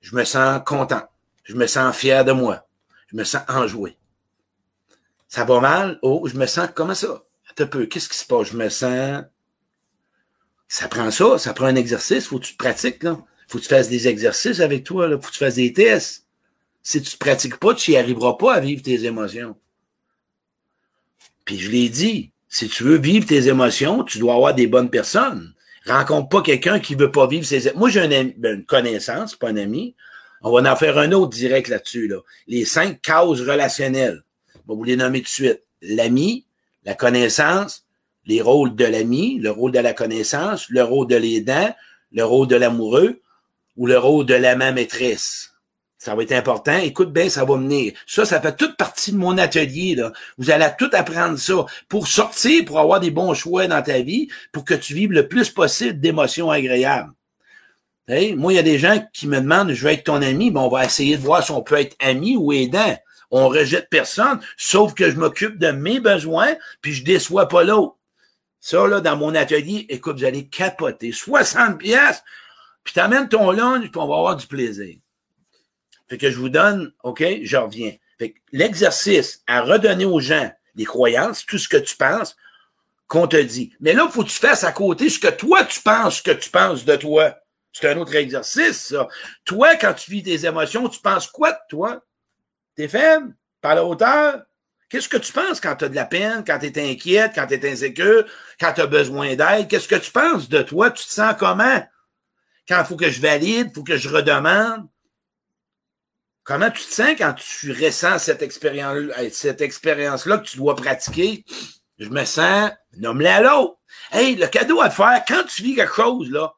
[0.00, 1.02] Je me sens content.
[1.44, 2.66] Je me sens fier de moi.
[3.08, 3.96] Je me sens enjoué.
[5.28, 5.98] Ça va mal?
[6.02, 7.24] Oh, je me sens comment ça?
[7.58, 7.86] Un peu.
[7.86, 8.48] Qu'est-ce qui se passe?
[8.48, 9.24] Je me sens.
[10.68, 12.26] Ça prend ça, ça prend un exercice.
[12.28, 13.18] Faut que tu te pratiques, là.
[13.48, 15.16] Faut que tu fasses des exercices avec toi, là.
[15.20, 16.26] Faut que tu fasses des tests.
[16.82, 19.56] Si tu ne pratiques pas, tu n'y arriveras pas à vivre tes émotions.
[21.44, 24.90] Puis je l'ai dit, si tu veux vivre tes émotions, tu dois avoir des bonnes
[24.90, 25.54] personnes.
[25.86, 27.78] Rencontre pas quelqu'un qui veut pas vivre ses émotions.
[27.78, 29.94] Moi, j'ai une, ben, une, connaissance, pas un ami.
[30.42, 32.08] On va en faire un autre direct là-dessus.
[32.08, 32.18] Là.
[32.48, 34.24] Les cinq causes relationnelles.
[34.56, 35.62] On va vous les nommer tout de suite.
[35.80, 36.44] L'ami,
[36.84, 37.86] la connaissance,
[38.26, 41.74] les rôles de l'ami, le rôle de la connaissance, le rôle de l'aidant,
[42.12, 43.20] le rôle de l'amoureux
[43.76, 45.49] ou le rôle de l'amant maîtresse.
[46.00, 46.78] Ça va être important.
[46.78, 47.92] Écoute bien, ça va venir.
[48.06, 49.94] Ça, ça fait toute partie de mon atelier.
[49.94, 50.12] Là.
[50.38, 54.28] Vous allez tout apprendre ça pour sortir, pour avoir des bons choix dans ta vie,
[54.50, 57.12] pour que tu vives le plus possible d'émotions agréables.
[58.08, 60.62] moi, il y a des gens qui me demandent, je veux être ton ami, ben,
[60.62, 62.96] on va essayer de voir si on peut être ami ou aidant.
[63.30, 67.96] On rejette personne, sauf que je m'occupe de mes besoins, puis je déçois pas l'autre.
[68.58, 71.12] Ça, là, dans mon atelier, écoute, vous allez capoter.
[71.12, 72.22] 60 pièces,
[72.84, 74.96] puis t'amènes ton lunch, puis on va avoir du plaisir.
[76.10, 77.92] Fait que je vous donne, OK, je reviens.
[78.18, 82.36] Fait que l'exercice à redonner aux gens les croyances, tout ce que tu penses,
[83.06, 83.72] qu'on te dit.
[83.80, 86.32] Mais là, il faut que tu fasses à côté ce que toi, tu penses que
[86.32, 87.36] tu penses de toi.
[87.72, 89.08] C'est un autre exercice, ça.
[89.44, 92.04] Toi, quand tu vis tes émotions, tu penses quoi de toi?
[92.74, 93.34] T'es faible?
[93.60, 94.42] Par la hauteur?
[94.88, 97.46] Qu'est-ce que tu penses quand tu as de la peine, quand tu es inquiète, quand
[97.46, 98.24] tu es insécure,
[98.58, 99.68] quand tu as besoin d'aide?
[99.68, 100.90] Qu'est-ce que tu penses de toi?
[100.90, 101.86] Tu te sens comment?
[102.68, 104.88] Quand il faut que je valide, il faut que je redemande?
[106.50, 111.44] Comment tu te sens quand tu ressens cette expérience-là cette expérience que tu dois pratiquer?
[112.00, 113.76] Je me sens, nomme-le à l'autre.
[114.10, 116.52] Hey, le cadeau à te faire, quand tu vis quelque chose, là,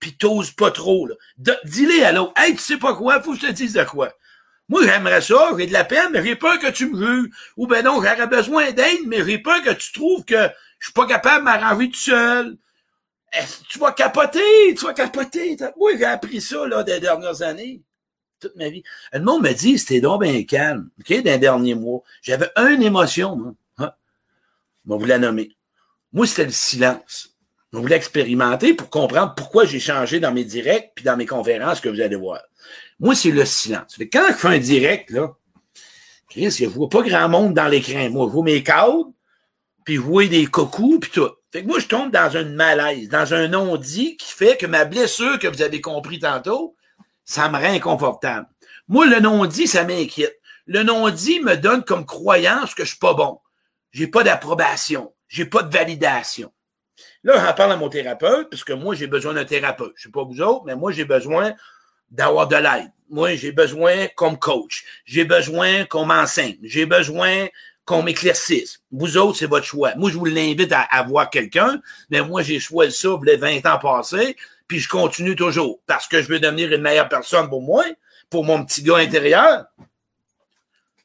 [0.00, 2.32] pis t'oses pas trop, dis-le à l'autre.
[2.36, 4.12] Hey, tu sais pas quoi, faut que je te dise de quoi.
[4.68, 7.30] Moi, j'aimerais ça, j'ai de la peine, mais j'ai peur que tu me juges.
[7.56, 10.92] Ou ben non, j'aurais besoin d'aide, mais j'ai peur que tu trouves que je suis
[10.92, 12.56] pas capable de m'arranger tout seul.
[13.68, 15.56] Tu vas capoter, tu vas capoter.
[15.76, 17.85] Moi, j'ai appris ça, là, des dernières années
[18.40, 18.82] toute ma vie.
[19.12, 22.02] Le monde me dit, c'était donc bien calme, OK, d'un dernier mois.
[22.22, 23.54] J'avais une émotion, moi.
[23.78, 23.92] Hein?
[24.88, 25.56] On vous la nommer.
[26.12, 27.36] Moi, c'était le silence.
[27.72, 31.80] On voulait expérimenter pour comprendre pourquoi j'ai changé dans mes directs puis dans mes conférences
[31.80, 32.40] que vous allez voir.
[33.00, 33.98] Moi, c'est le silence.
[34.12, 35.34] Quand je fais un direct, là,
[36.30, 38.08] Chris, je vois pas grand monde dans l'écran.
[38.10, 39.12] Moi, je vois mes cadres,
[39.84, 41.30] puis je vois des cocos, puis tout.
[41.52, 44.84] Fait que moi, je tombe dans un malaise, dans un non-dit qui fait que ma
[44.84, 46.75] blessure que vous avez compris tantôt,
[47.26, 48.46] ça me rend inconfortable.
[48.88, 50.40] Moi, le non-dit, ça m'inquiète.
[50.64, 53.40] Le non-dit me donne comme croyance que je suis pas bon.
[53.90, 55.12] J'ai pas d'approbation.
[55.28, 56.52] J'ai pas de validation.
[57.24, 59.92] Là, j'en parle à mon thérapeute, parce que moi, j'ai besoin d'un thérapeute.
[59.96, 61.52] Je sais pas vous autres, mais moi, j'ai besoin
[62.10, 62.92] d'avoir de l'aide.
[63.10, 64.84] Moi, j'ai besoin qu'on me coach.
[65.04, 66.56] J'ai besoin qu'on m'enseigne.
[66.62, 67.48] J'ai besoin
[67.84, 68.80] qu'on m'éclaircisse.
[68.90, 69.94] Vous autres, c'est votre choix.
[69.96, 73.78] Moi, je vous l'invite à avoir quelqu'un, mais moi, j'ai choisi ça les 20 ans
[73.78, 74.36] passés,
[74.68, 77.84] puis je continue toujours parce que je veux devenir une meilleure personne pour moi,
[78.30, 79.66] pour mon petit gars intérieur.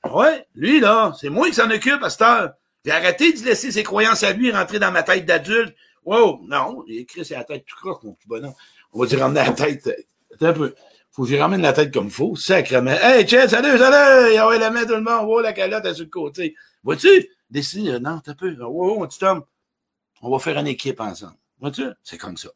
[0.10, 2.52] Ouais, lui, là, c'est moi qui s'en occupe à cette.
[2.84, 5.76] J'ai arrêté de laisser ses croyances à lui rentrer dans ma tête d'adulte.
[6.04, 8.54] Wow, non, il écrit c'est la tête tout croche, mon petit bonhomme.
[8.94, 9.88] On va dire ramener la tête.
[10.34, 10.76] Attends un peu.
[11.12, 12.36] Faut que j'y ramène la tête comme faut.
[12.36, 12.92] Sacrement.
[12.92, 14.36] Hey, tiens, salut, salut!
[14.38, 15.26] Ah ouais, la main tout le monde.
[15.28, 16.56] Oh, la calotte est le côté.
[16.84, 17.30] Vois-tu?
[17.50, 18.56] Décide, non, t'as peu.
[18.62, 19.44] Oh, oh, petit homme.
[20.22, 21.36] On va faire une équipe ensemble.
[21.60, 21.84] Vois-tu?
[22.02, 22.50] C'est comme ça.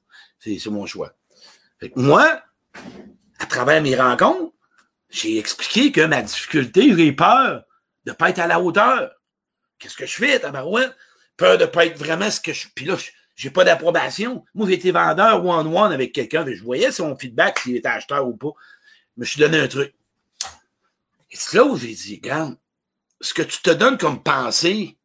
[0.46, 1.14] C'est mon choix.
[1.96, 2.42] moi,
[3.40, 4.54] à travers mes rencontres,
[5.10, 7.64] j'ai expliqué que ma difficulté, j'ai peur
[8.06, 9.12] de ne pas être à la hauteur.
[9.80, 10.96] Qu'est-ce que je fais, tabarouette?
[11.38, 12.68] Peur de ne pas être vraiment ce que je.
[12.76, 12.96] Puis là,
[13.36, 14.46] j'ai pas d'approbation.
[14.54, 18.36] Moi, j'ai été vendeur one-one avec quelqu'un, je voyais son feedback, s'il était acheteur ou
[18.36, 18.52] pas.
[19.16, 19.94] Je me suis donné un truc.
[21.32, 22.56] Et c'est là où j'ai dit, regarde,
[23.20, 24.98] ce que tu te donnes comme pensée,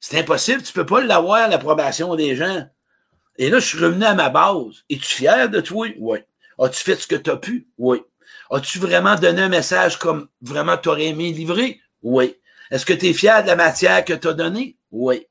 [0.00, 2.68] c'est impossible, tu peux pas l'avoir, l'approbation des gens.
[3.38, 4.84] Et là, je suis revenu à ma base.
[4.90, 5.88] Es-tu fier de toi?
[5.98, 6.18] Oui.
[6.58, 7.68] As-tu fait ce que tu as pu?
[7.78, 8.02] Oui.
[8.50, 11.80] As-tu vraiment donné un message comme vraiment tu aurais aimé livrer?
[12.02, 12.36] Oui.
[12.70, 14.76] Est-ce que tu es fier de la matière que tu as donnée?
[14.90, 15.26] Oui.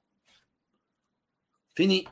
[1.76, 2.08] Fini.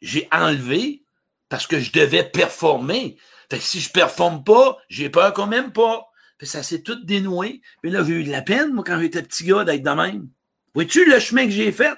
[0.00, 1.04] J'ai enlevé
[1.50, 3.18] parce que je devais performer.
[3.50, 6.06] Fait que si je performe pas, j'ai peur quand même pas.
[6.42, 7.60] Ça s'est tout dénoué.
[7.84, 10.28] Mais là, j'ai eu de la peine, moi, quand j'étais petit gars, d'être de même.
[10.74, 11.92] Vois-tu le chemin que j'ai fait?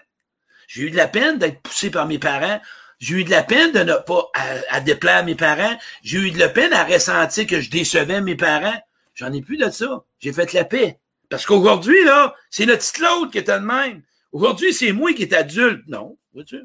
[0.67, 2.61] J'ai eu de la peine d'être poussé par mes parents.
[3.03, 4.31] J'ai eu de la peine de ne pas
[4.71, 5.77] à, déplaire mes parents.
[6.05, 8.81] J'ai eu de la peine à ressentir que je décevais mes parents.
[9.15, 10.05] J'en ai plus de ça.
[10.21, 11.01] J'ai fait la paix.
[11.29, 14.03] Parce qu'aujourd'hui, là, c'est notre petit Claude qui est de même.
[14.31, 15.83] Aujourd'hui, c'est moi qui est adulte.
[15.89, 16.61] Non, vois-tu?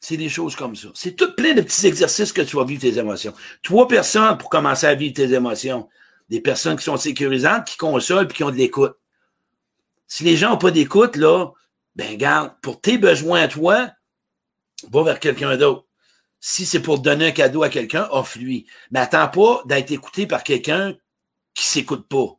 [0.00, 0.88] C'est des choses comme ça.
[0.94, 3.32] C'est tout plein de petits exercices que tu vas vivre tes émotions.
[3.62, 5.88] Trois personnes pour commencer à vivre tes émotions.
[6.30, 8.96] Des personnes qui sont sécurisantes, qui consolent et qui ont de l'écoute.
[10.08, 11.52] Si les gens n'ont pas d'écoute, là,
[11.94, 13.92] ben garde, pour tes besoins à toi,
[14.90, 15.86] va vers quelqu'un d'autre.
[16.40, 18.66] Si c'est pour donner un cadeau à quelqu'un, offre-lui.
[18.90, 20.94] Mais attends pas d'être écouté par quelqu'un
[21.54, 22.38] qui s'écoute pas.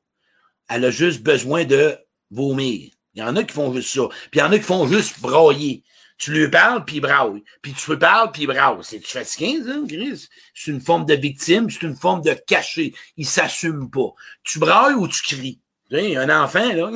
[0.70, 1.98] Elle a juste besoin de
[2.32, 2.92] vomir.
[3.14, 4.08] Il y en a qui font juste ça.
[4.32, 5.84] Puis il y en a qui font juste brailler.
[6.18, 7.44] Tu lui parles, puis il braille.
[7.62, 8.78] Puis tu lui parles, puis il braille.
[8.84, 10.28] C'est-tu fatigué, ça, Gris?
[10.54, 12.94] C'est une forme de victime, c'est une forme de caché.
[13.18, 14.14] Il s'assume pas.
[14.44, 15.60] Tu brailles ou tu cries?
[15.90, 16.92] Tu sais, un enfant, là.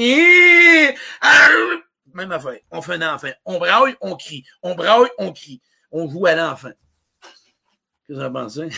[2.15, 2.59] Même affaire.
[2.71, 3.27] On fait un enfant.
[3.43, 4.45] On braille, on crie.
[4.63, 5.61] On braille, on crie.
[5.91, 6.71] On joue à l'enfant.
[7.21, 8.69] Qu'est-ce que vous en pensez?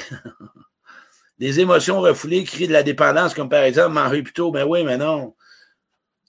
[1.40, 4.50] Des émotions refoulées crient de la dépendance, comme par exemple manger plutôt.
[4.50, 5.36] Ben oui, mais non.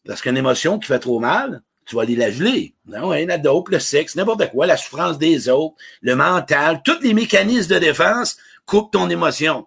[0.07, 2.75] Parce qu'une émotion qui fait trop mal, tu vas aller la geler.
[2.87, 7.01] Non, hein, la dope, le sexe, n'importe quoi, la souffrance des autres, le mental, tous
[7.01, 9.67] les mécanismes de défense coupent ton émotion.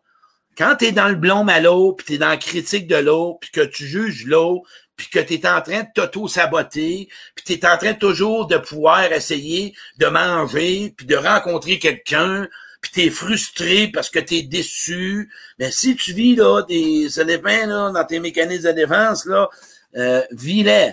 [0.56, 3.40] Quand tu es dans le blond malo, puis tu es dans la critique de l'autre,
[3.40, 4.70] puis que tu juges l'autre,
[5.02, 8.58] puis que tu es en train de t'auto-saboter, puis tu es en train toujours de
[8.58, 12.48] pouvoir essayer de manger, puis de rencontrer quelqu'un,
[12.82, 15.32] puis tu es frustré parce que tu es déçu.
[15.58, 19.50] Mais si tu vis là, des, dépend là, dans tes mécanismes de défense, là,
[19.98, 20.92] euh, vis-les.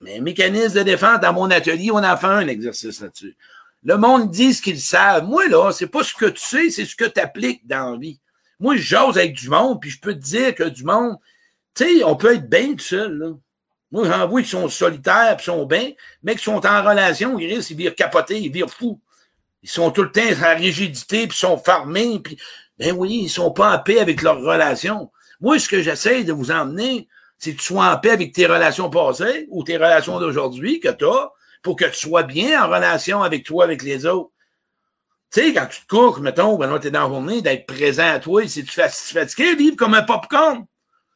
[0.00, 3.36] Mais mécanisme de défense, dans mon atelier, on a fait un exercice là-dessus.
[3.82, 5.24] Le monde dit ce qu'ils savent.
[5.24, 7.98] Moi, là, c'est pas ce que tu sais, c'est ce que tu appliques dans la
[7.98, 8.20] vie.
[8.60, 11.16] Moi, j'ose avec du monde, puis je peux te dire que du monde,
[11.74, 13.28] tu sais, on peut être bien tout seul, là.
[13.92, 15.90] Moi, j'en vois qui sont solitaires, puis sont bien,
[16.22, 19.00] mais qui sont en relation, ils risquent, ils virent capoter, ils virent fous.
[19.62, 22.38] Ils sont tout le temps en rigidité, puis sont fermés, puis,
[22.78, 25.10] ben oui, ils sont pas en paix avec leur relation.
[25.40, 28.46] Moi, ce que j'essaie de vous emmener, c'est que tu sois en paix avec tes
[28.46, 31.04] relations passées ou tes relations d'aujourd'hui que tu
[31.62, 34.30] pour que tu sois bien en relation avec toi, avec les autres.
[35.32, 38.08] Tu sais, quand tu te couches, mettons, ben tu es dans la journée, d'être présent
[38.08, 40.66] à toi, si tu fais fatigué, vivre comme un popcorn?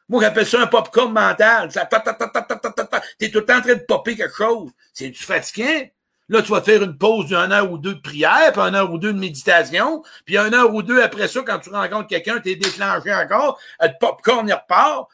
[0.08, 1.70] Moi, j'appelle ça un popcorn mental.
[1.72, 4.70] Tu es tout le temps en train de popper quelque chose.
[4.92, 5.92] C'est-tu fatigué?
[6.28, 8.90] Là, tu vas faire une pause d'une heure ou deux de prière, puis une heure
[8.90, 12.40] ou deux de méditation, puis une heure ou deux après ça, quand tu rencontres quelqu'un,
[12.40, 15.08] tu es déclenché encore, le popcorn, il repart.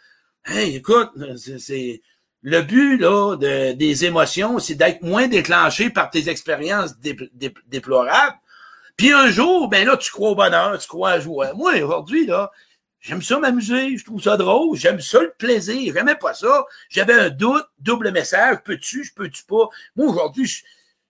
[0.45, 1.11] Hey, écoute,
[1.59, 2.01] c'est
[2.43, 6.95] le but là de, des émotions, c'est d'être moins déclenché par tes expériences
[7.67, 8.37] déplorables.
[8.97, 11.55] Puis un jour, ben là, tu crois au bonheur, tu crois à la joie.
[11.55, 12.53] Moi, aujourd'hui, là,
[13.01, 16.65] j'aime ça m'amuser, je trouve ça drôle, j'aime ça le plaisir, j'aimais pas ça.
[16.89, 19.69] J'avais un doute, double message, peux-tu, je peux-tu pas?
[19.97, 20.63] Moi, aujourd'hui, je,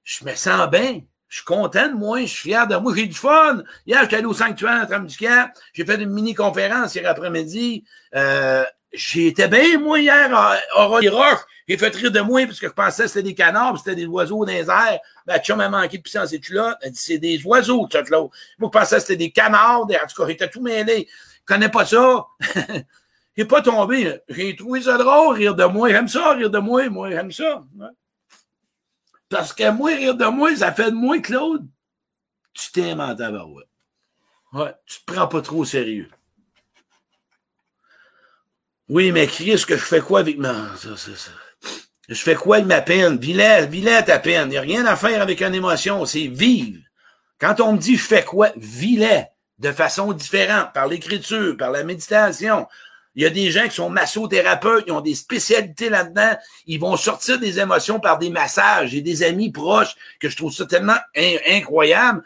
[0.05, 1.01] je me sens bien.
[1.29, 3.63] Je suis content de moi, je suis fier de moi, j'ai du fun.
[3.87, 7.85] Hier, j'étais allé au sanctuaire en j'ai fait une mini-conférence hier après-midi.
[8.17, 11.45] Euh, J'étais bien, moi, hier, à Aurora Roches.
[11.69, 14.07] J'ai fait rire de moi parce que je pensais que c'était des canards, c'était des
[14.07, 14.99] oiseaux dans les airs.
[15.25, 16.77] Ben, tu m'a manqué de puissance et tu là?
[16.83, 18.19] Elle dit, c'est des oiseaux, tu là.
[18.19, 18.31] Moi,
[18.63, 19.83] je pensais que c'était des canards.
[19.83, 21.07] En tout cas, j'étais tout mêlé.
[21.45, 22.27] Connais pas ça.
[23.37, 24.21] j'ai pas tombé.
[24.29, 25.91] J'ai trouvé ça drôle, rire de moi.
[25.91, 26.89] J'aime ça, rire de moi.
[26.89, 27.63] Moi, j'aime ça.
[29.29, 31.67] Parce que moi, rire de moi, ça fait de moi, Claude.
[32.53, 33.69] Tu t'aimes en tabarouette.
[34.53, 36.11] Ouais, tu te prends pas trop au sérieux.
[38.89, 40.77] Oui, mais Chris, que je fais quoi avec ma.
[40.77, 41.31] Ça, ça.
[42.09, 43.19] Je fais quoi avec ma peine?
[43.19, 44.49] Vilain, vilain ta peine.
[44.49, 46.83] Il n'y a rien à faire avec une émotion, c'est vivre.
[47.39, 48.51] Quand on me dit je fais quoi?
[48.57, 49.25] Vilain,
[49.61, 52.67] de façon différente, par l'écriture, par la méditation.
[53.15, 56.37] Il y a des gens qui sont massothérapeutes, ils ont des spécialités là-dedans.
[56.67, 58.91] Ils vont sortir des émotions par des massages.
[58.91, 62.23] J'ai des amis proches que je trouve ça tellement incroyable.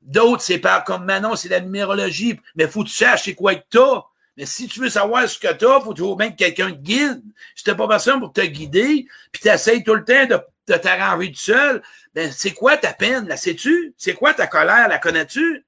[0.00, 2.40] D'autres, c'est par, comme Manon, c'est la numérologie.
[2.54, 4.02] Mais faut que tu saches quoi que t'as.
[4.36, 6.78] Mais si tu veux savoir ce que tu as, faut toujours bien que quelqu'un te
[6.78, 7.22] guide.
[7.54, 10.40] Si t'as pas personne pour te guider, puis tu essaies tout le temps de,
[10.72, 11.82] de t'arranger tout seul,
[12.14, 13.26] ben c'est quoi ta peine?
[13.28, 13.92] La sais-tu?
[13.98, 14.88] C'est quoi ta colère?
[14.88, 15.66] La connais-tu?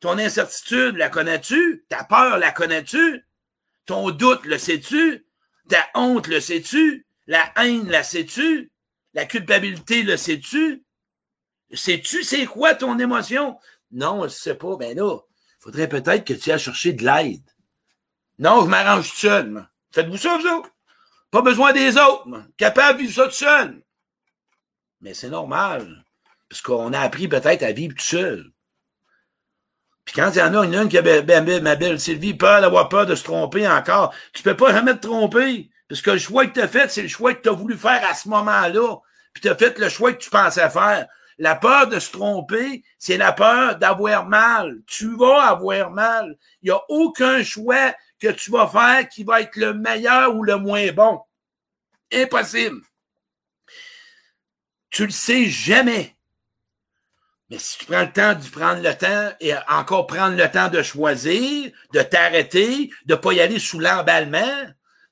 [0.00, 1.84] Ton incertitude, la connais-tu?
[1.88, 3.24] Ta peur, la connais-tu?
[3.84, 5.26] Ton doute, le sais-tu?
[5.68, 7.06] Ta honte, le sais-tu?
[7.26, 8.70] La haine, la sais-tu?
[9.14, 10.84] La culpabilité, le sais-tu?
[11.72, 13.58] Sais-tu c'est quoi ton émotion?
[13.90, 14.76] Non, je sais pas.
[14.76, 15.18] Ben là,
[15.58, 17.44] faudrait peut-être que tu ailles chercher de l'aide.
[18.38, 19.68] Non, je m'arrange tout seul.
[19.92, 20.70] Faites-vous ça, vous autres?
[21.30, 22.26] Pas besoin des autres.
[22.56, 23.82] Capable de vivre ça tout seul.
[25.00, 26.04] Mais c'est normal.
[26.48, 28.50] Parce qu'on a appris peut-être à vivre tout seul.
[30.08, 32.62] Puis quand il y en a une, qui a ben, ben, ma belle Sylvie, peur
[32.62, 35.68] d'avoir peur de se tromper encore, tu peux pas jamais te tromper.
[35.86, 37.76] Parce que le choix que tu as fait, c'est le choix que tu as voulu
[37.76, 38.96] faire à ce moment-là.
[39.34, 41.06] Puis tu as fait le choix que tu pensais faire.
[41.36, 44.78] La peur de se tromper, c'est la peur d'avoir mal.
[44.86, 46.38] Tu vas avoir mal.
[46.62, 50.42] Il n'y a aucun choix que tu vas faire qui va être le meilleur ou
[50.42, 51.20] le moins bon.
[52.14, 52.80] Impossible.
[54.88, 56.17] Tu le sais jamais.
[57.50, 60.68] Mais si tu prends le temps de prendre le temps et encore prendre le temps
[60.68, 64.66] de choisir, de t'arrêter, de pas y aller sous l'emballement,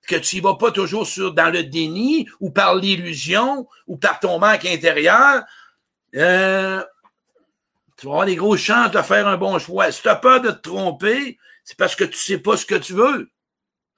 [0.06, 4.20] que tu y vas pas toujours sur, dans le déni ou par l'illusion ou par
[4.20, 5.42] ton manque intérieur,
[6.14, 6.82] euh,
[7.96, 9.90] tu vas avoir des grosses chances de faire un bon choix.
[9.90, 12.74] Si tu as peur de te tromper, c'est parce que tu sais pas ce que
[12.74, 13.30] tu veux.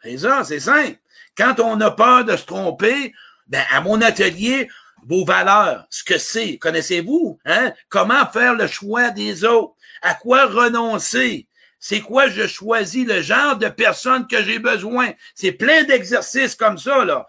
[0.02, 0.98] C'est ça, c'est simple.
[1.36, 3.12] Quand on a peur de se tromper,
[3.48, 4.68] ben, à mon atelier,
[5.08, 7.72] vos valeurs, ce que c'est, connaissez-vous, hein?
[7.88, 9.74] Comment faire le choix des autres?
[10.02, 11.48] À quoi renoncer?
[11.80, 15.12] C'est quoi je choisis le genre de personne que j'ai besoin?
[15.34, 17.26] C'est plein d'exercices comme ça, là.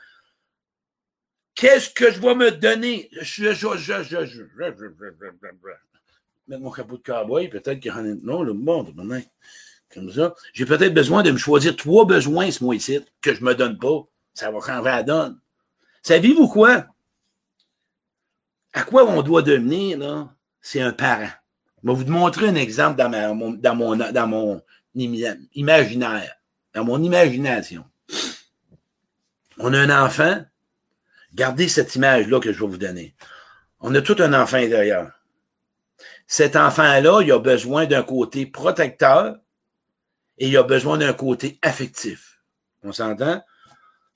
[1.56, 3.10] Qu'est-ce que je vais me donner?
[3.22, 4.44] Je, je, je, je, je,
[6.48, 8.94] mettre mon capot de cowboy, peut-être qu'il y en a non, le monde,
[9.94, 10.36] comme ça.
[10.54, 14.04] J'ai peut-être besoin de me choisir trois besoins ce mois-ci que je me donne pas.
[14.34, 15.40] Ça va changer la donne.
[16.02, 16.86] Savez-vous quoi?
[18.74, 20.30] À quoi on doit devenir?
[20.62, 21.30] C'est un parent.
[21.84, 23.76] Je vais vous montrer un exemple dans
[24.28, 24.62] mon
[25.54, 26.36] imaginaire,
[26.74, 27.86] dans mon imagination.
[29.58, 30.44] On a un enfant.
[31.34, 33.16] Gardez cette image-là que je vais vous donner.
[33.80, 35.12] On a tout un enfant intérieur.
[36.28, 39.38] Cet enfant-là, il a besoin d'un côté protecteur
[40.38, 42.40] et il a besoin d'un côté affectif.
[42.84, 43.44] On s'entend?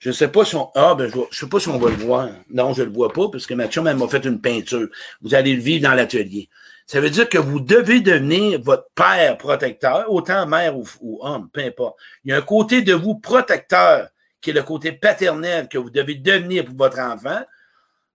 [0.04, 0.70] Je ne sais pas si on.
[0.76, 2.28] Ah, ben, je, sais pas si on va le voir.
[2.49, 4.89] Non, je ne le vois pas, parce que ma m'a fait une peinture.
[5.22, 6.49] Vous allez le vivre dans l'atelier.
[6.86, 10.86] Ça veut dire que vous devez devenir votre père protecteur, autant mère ou,
[11.22, 11.95] homme, peu importe.
[12.26, 14.10] Il y a un côté de vous protecteur,
[14.41, 17.41] qui est le côté paternel que vous devez devenir pour votre enfant.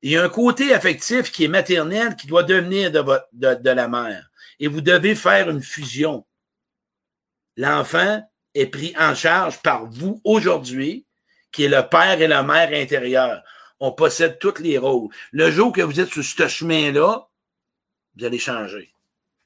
[0.02, 3.70] Il y a un côté affectif qui est maternel, qui doit devenir de, votre, de
[3.70, 4.30] la mère.
[4.60, 6.26] Et vous devez faire une fusion.
[7.56, 8.22] L'enfant
[8.54, 11.06] est pris en charge par vous aujourd'hui
[11.52, 13.42] qui est le père et la mère intérieure.
[13.80, 15.08] On possède tous les rôles.
[15.32, 17.28] Le jour que vous êtes sur ce chemin-là,
[18.16, 18.92] vous allez changer.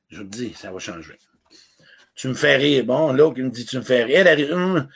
[0.08, 1.18] Je vous dis, ça va changer.
[2.14, 2.84] Tu me fais rire.
[2.84, 4.26] Bon, l'autre qui me dit tu me fais rire.
[4.26, 4.52] Elle.
[4.52, 4.88] Hum,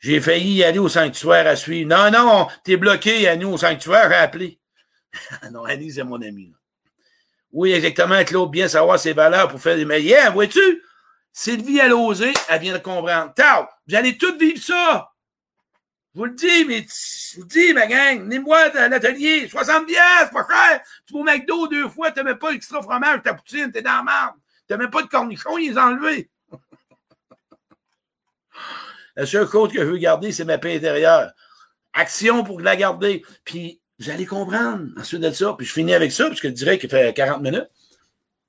[0.00, 1.90] j'ai failli aller au sanctuaire à suivre.
[1.90, 4.58] Non, non, t'es bloqué, Annie, au sanctuaire, à appeler.
[5.52, 6.54] non, Annie, c'est mon ami.
[7.52, 10.32] Oui, exactement, Claude, bien savoir ses valeurs pour faire des meilleurs.
[10.32, 10.82] vois-tu?
[11.32, 13.32] Sylvie, elle a osé, elle vient de comprendre.
[13.34, 15.09] Tao, vous allez tous vivre ça.
[16.14, 19.84] Je vous le dis, mais je vous le dis, ma gang, venez-moi à l'atelier, 60
[19.88, 20.80] c'est pas cher.
[21.06, 23.98] Tu vas au McDo deux fois, t'as même pas extra fromage, ta poutine, t'es dans
[23.98, 24.34] la merde.
[24.66, 26.28] T'as même pas de cornichons, ils les ont enlevés.
[29.16, 31.30] la seule côte que je veux garder, c'est ma paix intérieure.
[31.92, 33.24] Action pour la garder.
[33.44, 35.54] Puis, vous allez comprendre ensuite de ça.
[35.56, 37.68] Puis, je finis avec ça, puisque je dirais qu'il fait 40 minutes.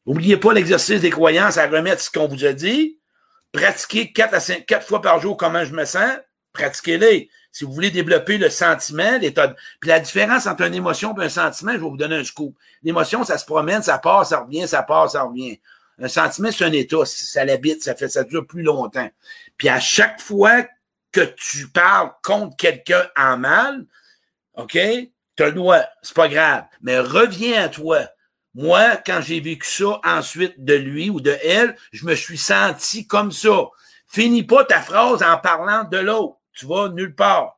[0.05, 2.99] N'oubliez pas l'exercice des croyances à remettre ce qu'on vous a dit.
[3.51, 6.18] Pratiquez 4 à 5, 4 fois par jour comment je me sens.
[6.53, 7.30] Pratiquez-les.
[7.52, 9.54] Si vous voulez développer le sentiment, l'état.
[9.80, 12.56] Puis la différence entre une émotion et un sentiment, je vais vous donner un scoop.
[12.82, 15.60] L'émotion, ça se promène, ça part, ça revient, ça part, ça revient.
[15.99, 17.06] Un sentiment, c'est un état.
[17.06, 19.10] Ça l'habite, ça fait, ça dure plus longtemps.
[19.58, 20.66] Puis à chaque fois
[21.12, 23.86] que tu parles contre quelqu'un en mal,
[24.56, 24.78] OK?
[25.36, 26.64] Tu as le droit, c'est pas grave.
[26.82, 27.99] Mais reviens à toi.
[28.54, 33.08] Moi, quand j'ai vécu ça ensuite de lui ou de elle, je me suis senti
[33.08, 33.70] comme ça.
[34.08, 37.58] Finis pas ta phrase en parlant de l'autre tu vas nulle part.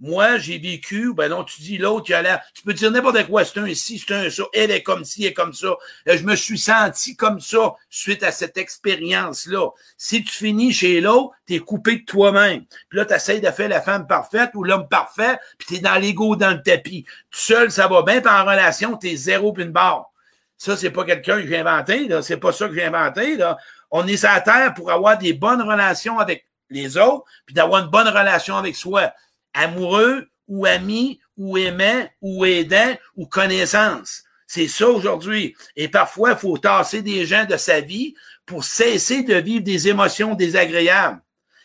[0.00, 3.26] Moi, j'ai vécu, ben non, tu dis l'autre, tu as l'air, tu peux dire n'importe
[3.26, 5.76] quoi, c'est un ici, c'est un ça, elle est comme ci, elle est comme ça.
[6.08, 9.70] Euh, je me suis senti comme ça suite à cette expérience-là.
[9.96, 12.64] Si tu finis chez l'autre, tu es coupé de toi-même.
[12.88, 15.80] Puis là, tu essaies de faire la femme parfaite ou l'homme parfait, puis tu es
[15.80, 17.04] dans l'ego dans le tapis.
[17.32, 20.12] Tout seul, ça va bien, puis en relation, tu es zéro puis une barre.
[20.56, 22.22] Ça, c'est pas quelqu'un que j'ai inventé, là.
[22.22, 23.58] C'est pas ça que j'ai inventé, là.
[23.90, 27.90] On est sur terre pour avoir des bonnes relations avec les autres, puis d'avoir une
[27.90, 29.12] bonne relation avec soi.
[29.54, 34.24] Amoureux ou ami ou aimant ou aidant ou connaissance.
[34.46, 35.54] C'est ça aujourd'hui.
[35.76, 38.14] Et parfois, il faut tasser des gens de sa vie
[38.46, 41.20] pour cesser de vivre des émotions désagréables.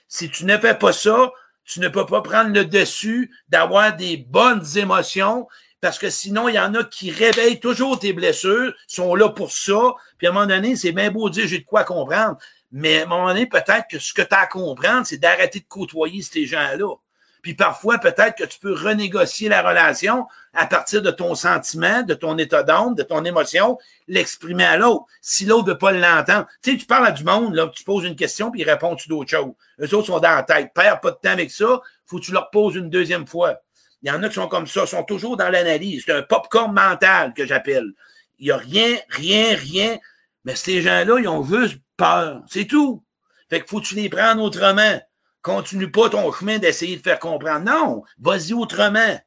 [0.07, 1.31] Si tu ne fais pas ça,
[1.63, 5.47] tu ne peux pas prendre le dessus d'avoir des bonnes émotions
[5.83, 9.51] parce que sinon, il y en a qui réveillent toujours tes blessures, sont là pour
[9.51, 12.37] ça, puis à un moment donné, c'est bien beau dire j'ai de quoi comprendre.
[12.73, 15.59] Mais à un moment donné, peut-être que ce que tu as à comprendre, c'est d'arrêter
[15.59, 16.95] de côtoyer ces gens-là.
[17.43, 22.13] Puis parfois, peut-être que tu peux renégocier la relation à partir de ton sentiment, de
[22.13, 25.05] ton état d'âme, de ton émotion, l'exprimer à l'autre.
[25.21, 26.47] Si l'autre ne veut pas l'entendre.
[26.63, 29.09] Tu sais, tu parles à du monde, là, tu poses une question, puis ils répondent-tu
[29.09, 29.53] d'autres choses.
[29.79, 30.71] Eux autres sont dans la tête.
[30.73, 33.61] Perds pas de temps avec ça, faut que tu leur poses une deuxième fois.
[34.01, 36.03] Il y en a qui sont comme ça, sont toujours dans l'analyse.
[36.05, 37.91] C'est un popcorn mental que j'appelle.
[38.39, 39.97] Il n'y a rien, rien, rien.
[40.43, 42.43] Mais ces gens-là, ils ont juste peur.
[42.49, 43.03] C'est tout.
[43.49, 44.99] Fait que faut tu les prennes autrement.
[45.41, 47.65] Continue pas ton chemin d'essayer de faire comprendre.
[47.65, 49.19] Non, vas-y autrement.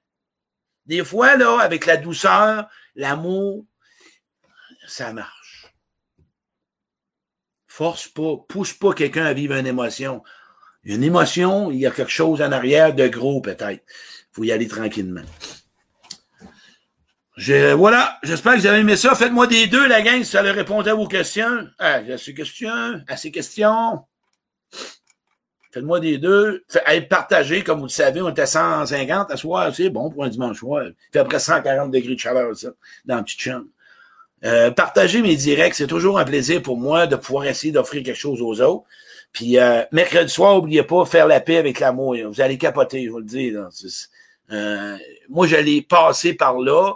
[0.87, 3.65] Des fois, là, avec la douceur, l'amour,
[4.87, 5.75] ça marche.
[7.67, 10.23] Force pas, pousse pas quelqu'un à vivre une émotion.
[10.85, 13.85] Une émotion, il y a quelque chose en arrière de gros, peut-être.
[14.33, 15.23] Faut y aller tranquillement
[17.37, 19.15] voilà, j'espère que vous avez aimé ça.
[19.15, 21.69] Faites-moi des deux, la gang, si ça répondait à vos questions.
[21.79, 24.05] Ah, à ces questions, à ces questions.
[25.77, 26.65] Faites-moi des deux.
[26.87, 30.31] Être partagé, comme vous le savez, on était 150 à soir, c'est bon pour un
[30.31, 30.87] dimanche soir.
[31.13, 32.69] Fait après 140 degrés de chaleur, ça,
[33.05, 33.67] dans la petite chambre.
[34.45, 38.19] Euh, partager mes directs, c'est toujours un plaisir pour moi de pouvoir essayer d'offrir quelque
[38.19, 38.85] chose aux autres.
[39.33, 42.17] Puis euh, mercredi soir, n'oubliez pas, faire la paix avec l'amour.
[42.27, 43.53] Vous allez capoter, je vous le dis.
[44.53, 44.97] Euh,
[45.29, 46.95] moi, j'allais passer par là.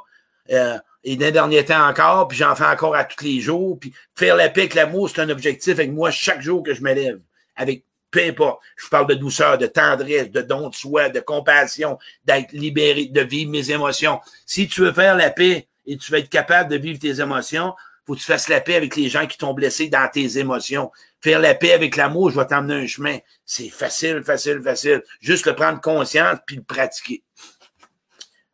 [0.52, 3.78] Euh, et d'un dernier temps encore, puis j'en fais encore à tous les jours.
[3.80, 6.82] Puis faire la paix avec l'amour, c'est un objectif avec moi chaque jour que je
[6.82, 7.20] me lève.
[7.56, 8.60] Avec peu importe.
[8.76, 13.20] Je parle de douceur, de tendresse, de don de soi, de compassion, d'être libéré, de
[13.20, 14.20] vivre mes émotions.
[14.46, 17.74] Si tu veux faire la paix et tu veux être capable de vivre tes émotions,
[18.06, 20.90] faut que tu fasses la paix avec les gens qui t'ont blessé dans tes émotions.
[21.20, 23.18] Faire la paix avec l'amour, je vais t'emmener un chemin.
[23.44, 25.02] C'est facile, facile, facile.
[25.20, 27.22] Juste le prendre conscience puis le pratiquer.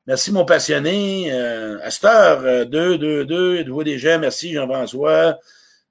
[0.07, 1.33] Merci, mon passionné.
[1.33, 4.19] Euh, à cette heure, 2, 2, 2, de vous déjà.
[4.19, 5.39] Merci, Jean-François.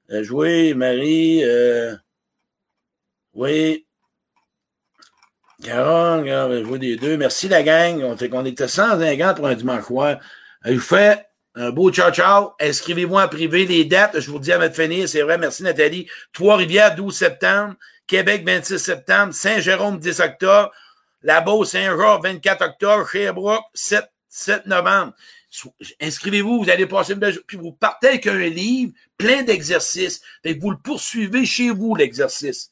[0.10, 1.44] Euh, jouer, Marie.
[1.44, 1.94] Euh,
[3.34, 3.86] oui.
[5.62, 7.18] Carole, je vois des deux.
[7.18, 8.04] Merci, la gang.
[8.04, 10.20] On fait qu'on était sans un pour un dimanche soir.
[10.64, 12.54] Je vous fais un beau ciao ciao.
[12.62, 13.66] Inscrivez-moi en privé.
[13.66, 15.38] Les dates, je vous dis avant de finir, c'est vrai.
[15.38, 16.08] Merci, Nathalie.
[16.32, 17.76] Trois-Rivières, 12 septembre.
[18.08, 19.34] Québec, 26 septembre.
[19.34, 20.72] Saint-Jérôme, 10 octobre.
[21.26, 23.10] La Beauce, Saint-Jean, 24 octobre.
[23.10, 25.14] Sherbrooke, 7, 7 novembre.
[26.00, 30.22] Inscrivez-vous, vous allez passer une belle Puis vous partez avec un livre plein d'exercices.
[30.62, 32.70] Vous le poursuivez chez vous, l'exercice.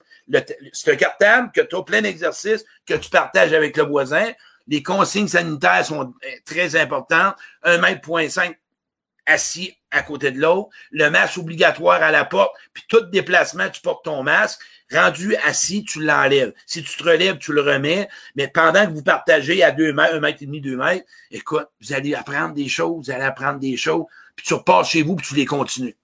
[0.72, 4.32] C'est un cartable que tu as plein d'exercices que tu partages avec le voisin.
[4.68, 7.36] Les consignes sanitaires sont euh, très importantes.
[7.64, 8.58] Un mètre point cinq
[9.26, 10.70] assis à côté de l'autre.
[10.92, 12.54] Le masque obligatoire à la porte.
[12.74, 14.60] Puis tout déplacement, tu portes ton masque.
[14.92, 16.54] Rendu assis, tu l'enlèves.
[16.66, 18.10] Si tu te relèves, tu le remets.
[18.36, 21.68] Mais pendant que vous partagez à deux mètres, un mètre et demi, deux mètres, écoute,
[21.82, 25.16] vous allez apprendre des choses, vous allez apprendre des choses, puis tu repars chez vous,
[25.16, 25.96] puis tu les continues.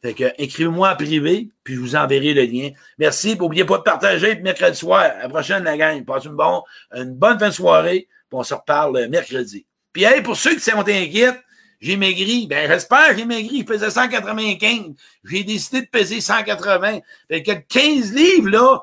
[0.00, 2.70] Fait que écrivez-moi en privé, puis je vous enverrai le lien.
[2.98, 3.36] Merci.
[3.36, 5.00] N'oubliez pas de partager mercredi soir.
[5.00, 6.04] À la prochaine, la gang.
[6.04, 6.60] Passez une, bonne,
[6.94, 9.66] une bonne fin de soirée, puis on se reparle mercredi.
[9.92, 11.32] Puis hey, pour ceux qui sont inquiets,
[11.80, 12.46] j'ai maigri.
[12.46, 13.60] Ben, j'espère j'ai maigri.
[13.60, 14.94] Je pesais 195.
[15.24, 17.00] J'ai décidé de peser 180.
[17.28, 18.82] Fait que 15 livres, là,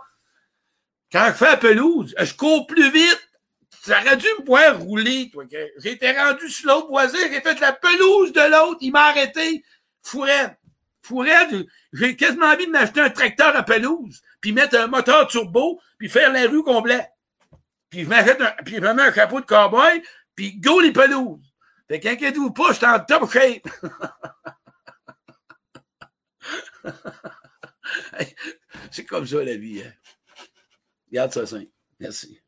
[1.12, 3.30] quand je fais la pelouse, je cours plus vite.
[3.84, 5.32] Ça aurait dû me voir rouler.
[5.78, 7.20] J'étais rendu sur l'autre voisin.
[7.32, 8.78] J'ai fait la pelouse de l'autre.
[8.82, 9.64] Il m'a arrêté.
[10.02, 10.58] Fourette.
[11.04, 11.54] Fourette.
[11.94, 16.10] J'ai quasiment envie de m'acheter un tracteur à pelouse, puis mettre un moteur turbo, puis
[16.10, 17.10] faire la rue complète.
[17.90, 20.02] Puis je m'achète un, puis je me mets un chapeau de cowboy,
[20.36, 21.55] puis go les pelouses.
[21.88, 23.68] Fait qu'inquiétez-vous pas, je suis en top shape.
[28.92, 29.84] C'est comme ça la vie.
[29.84, 29.94] Hein.
[31.08, 31.72] Regarde ça simple.
[32.00, 32.42] Merci.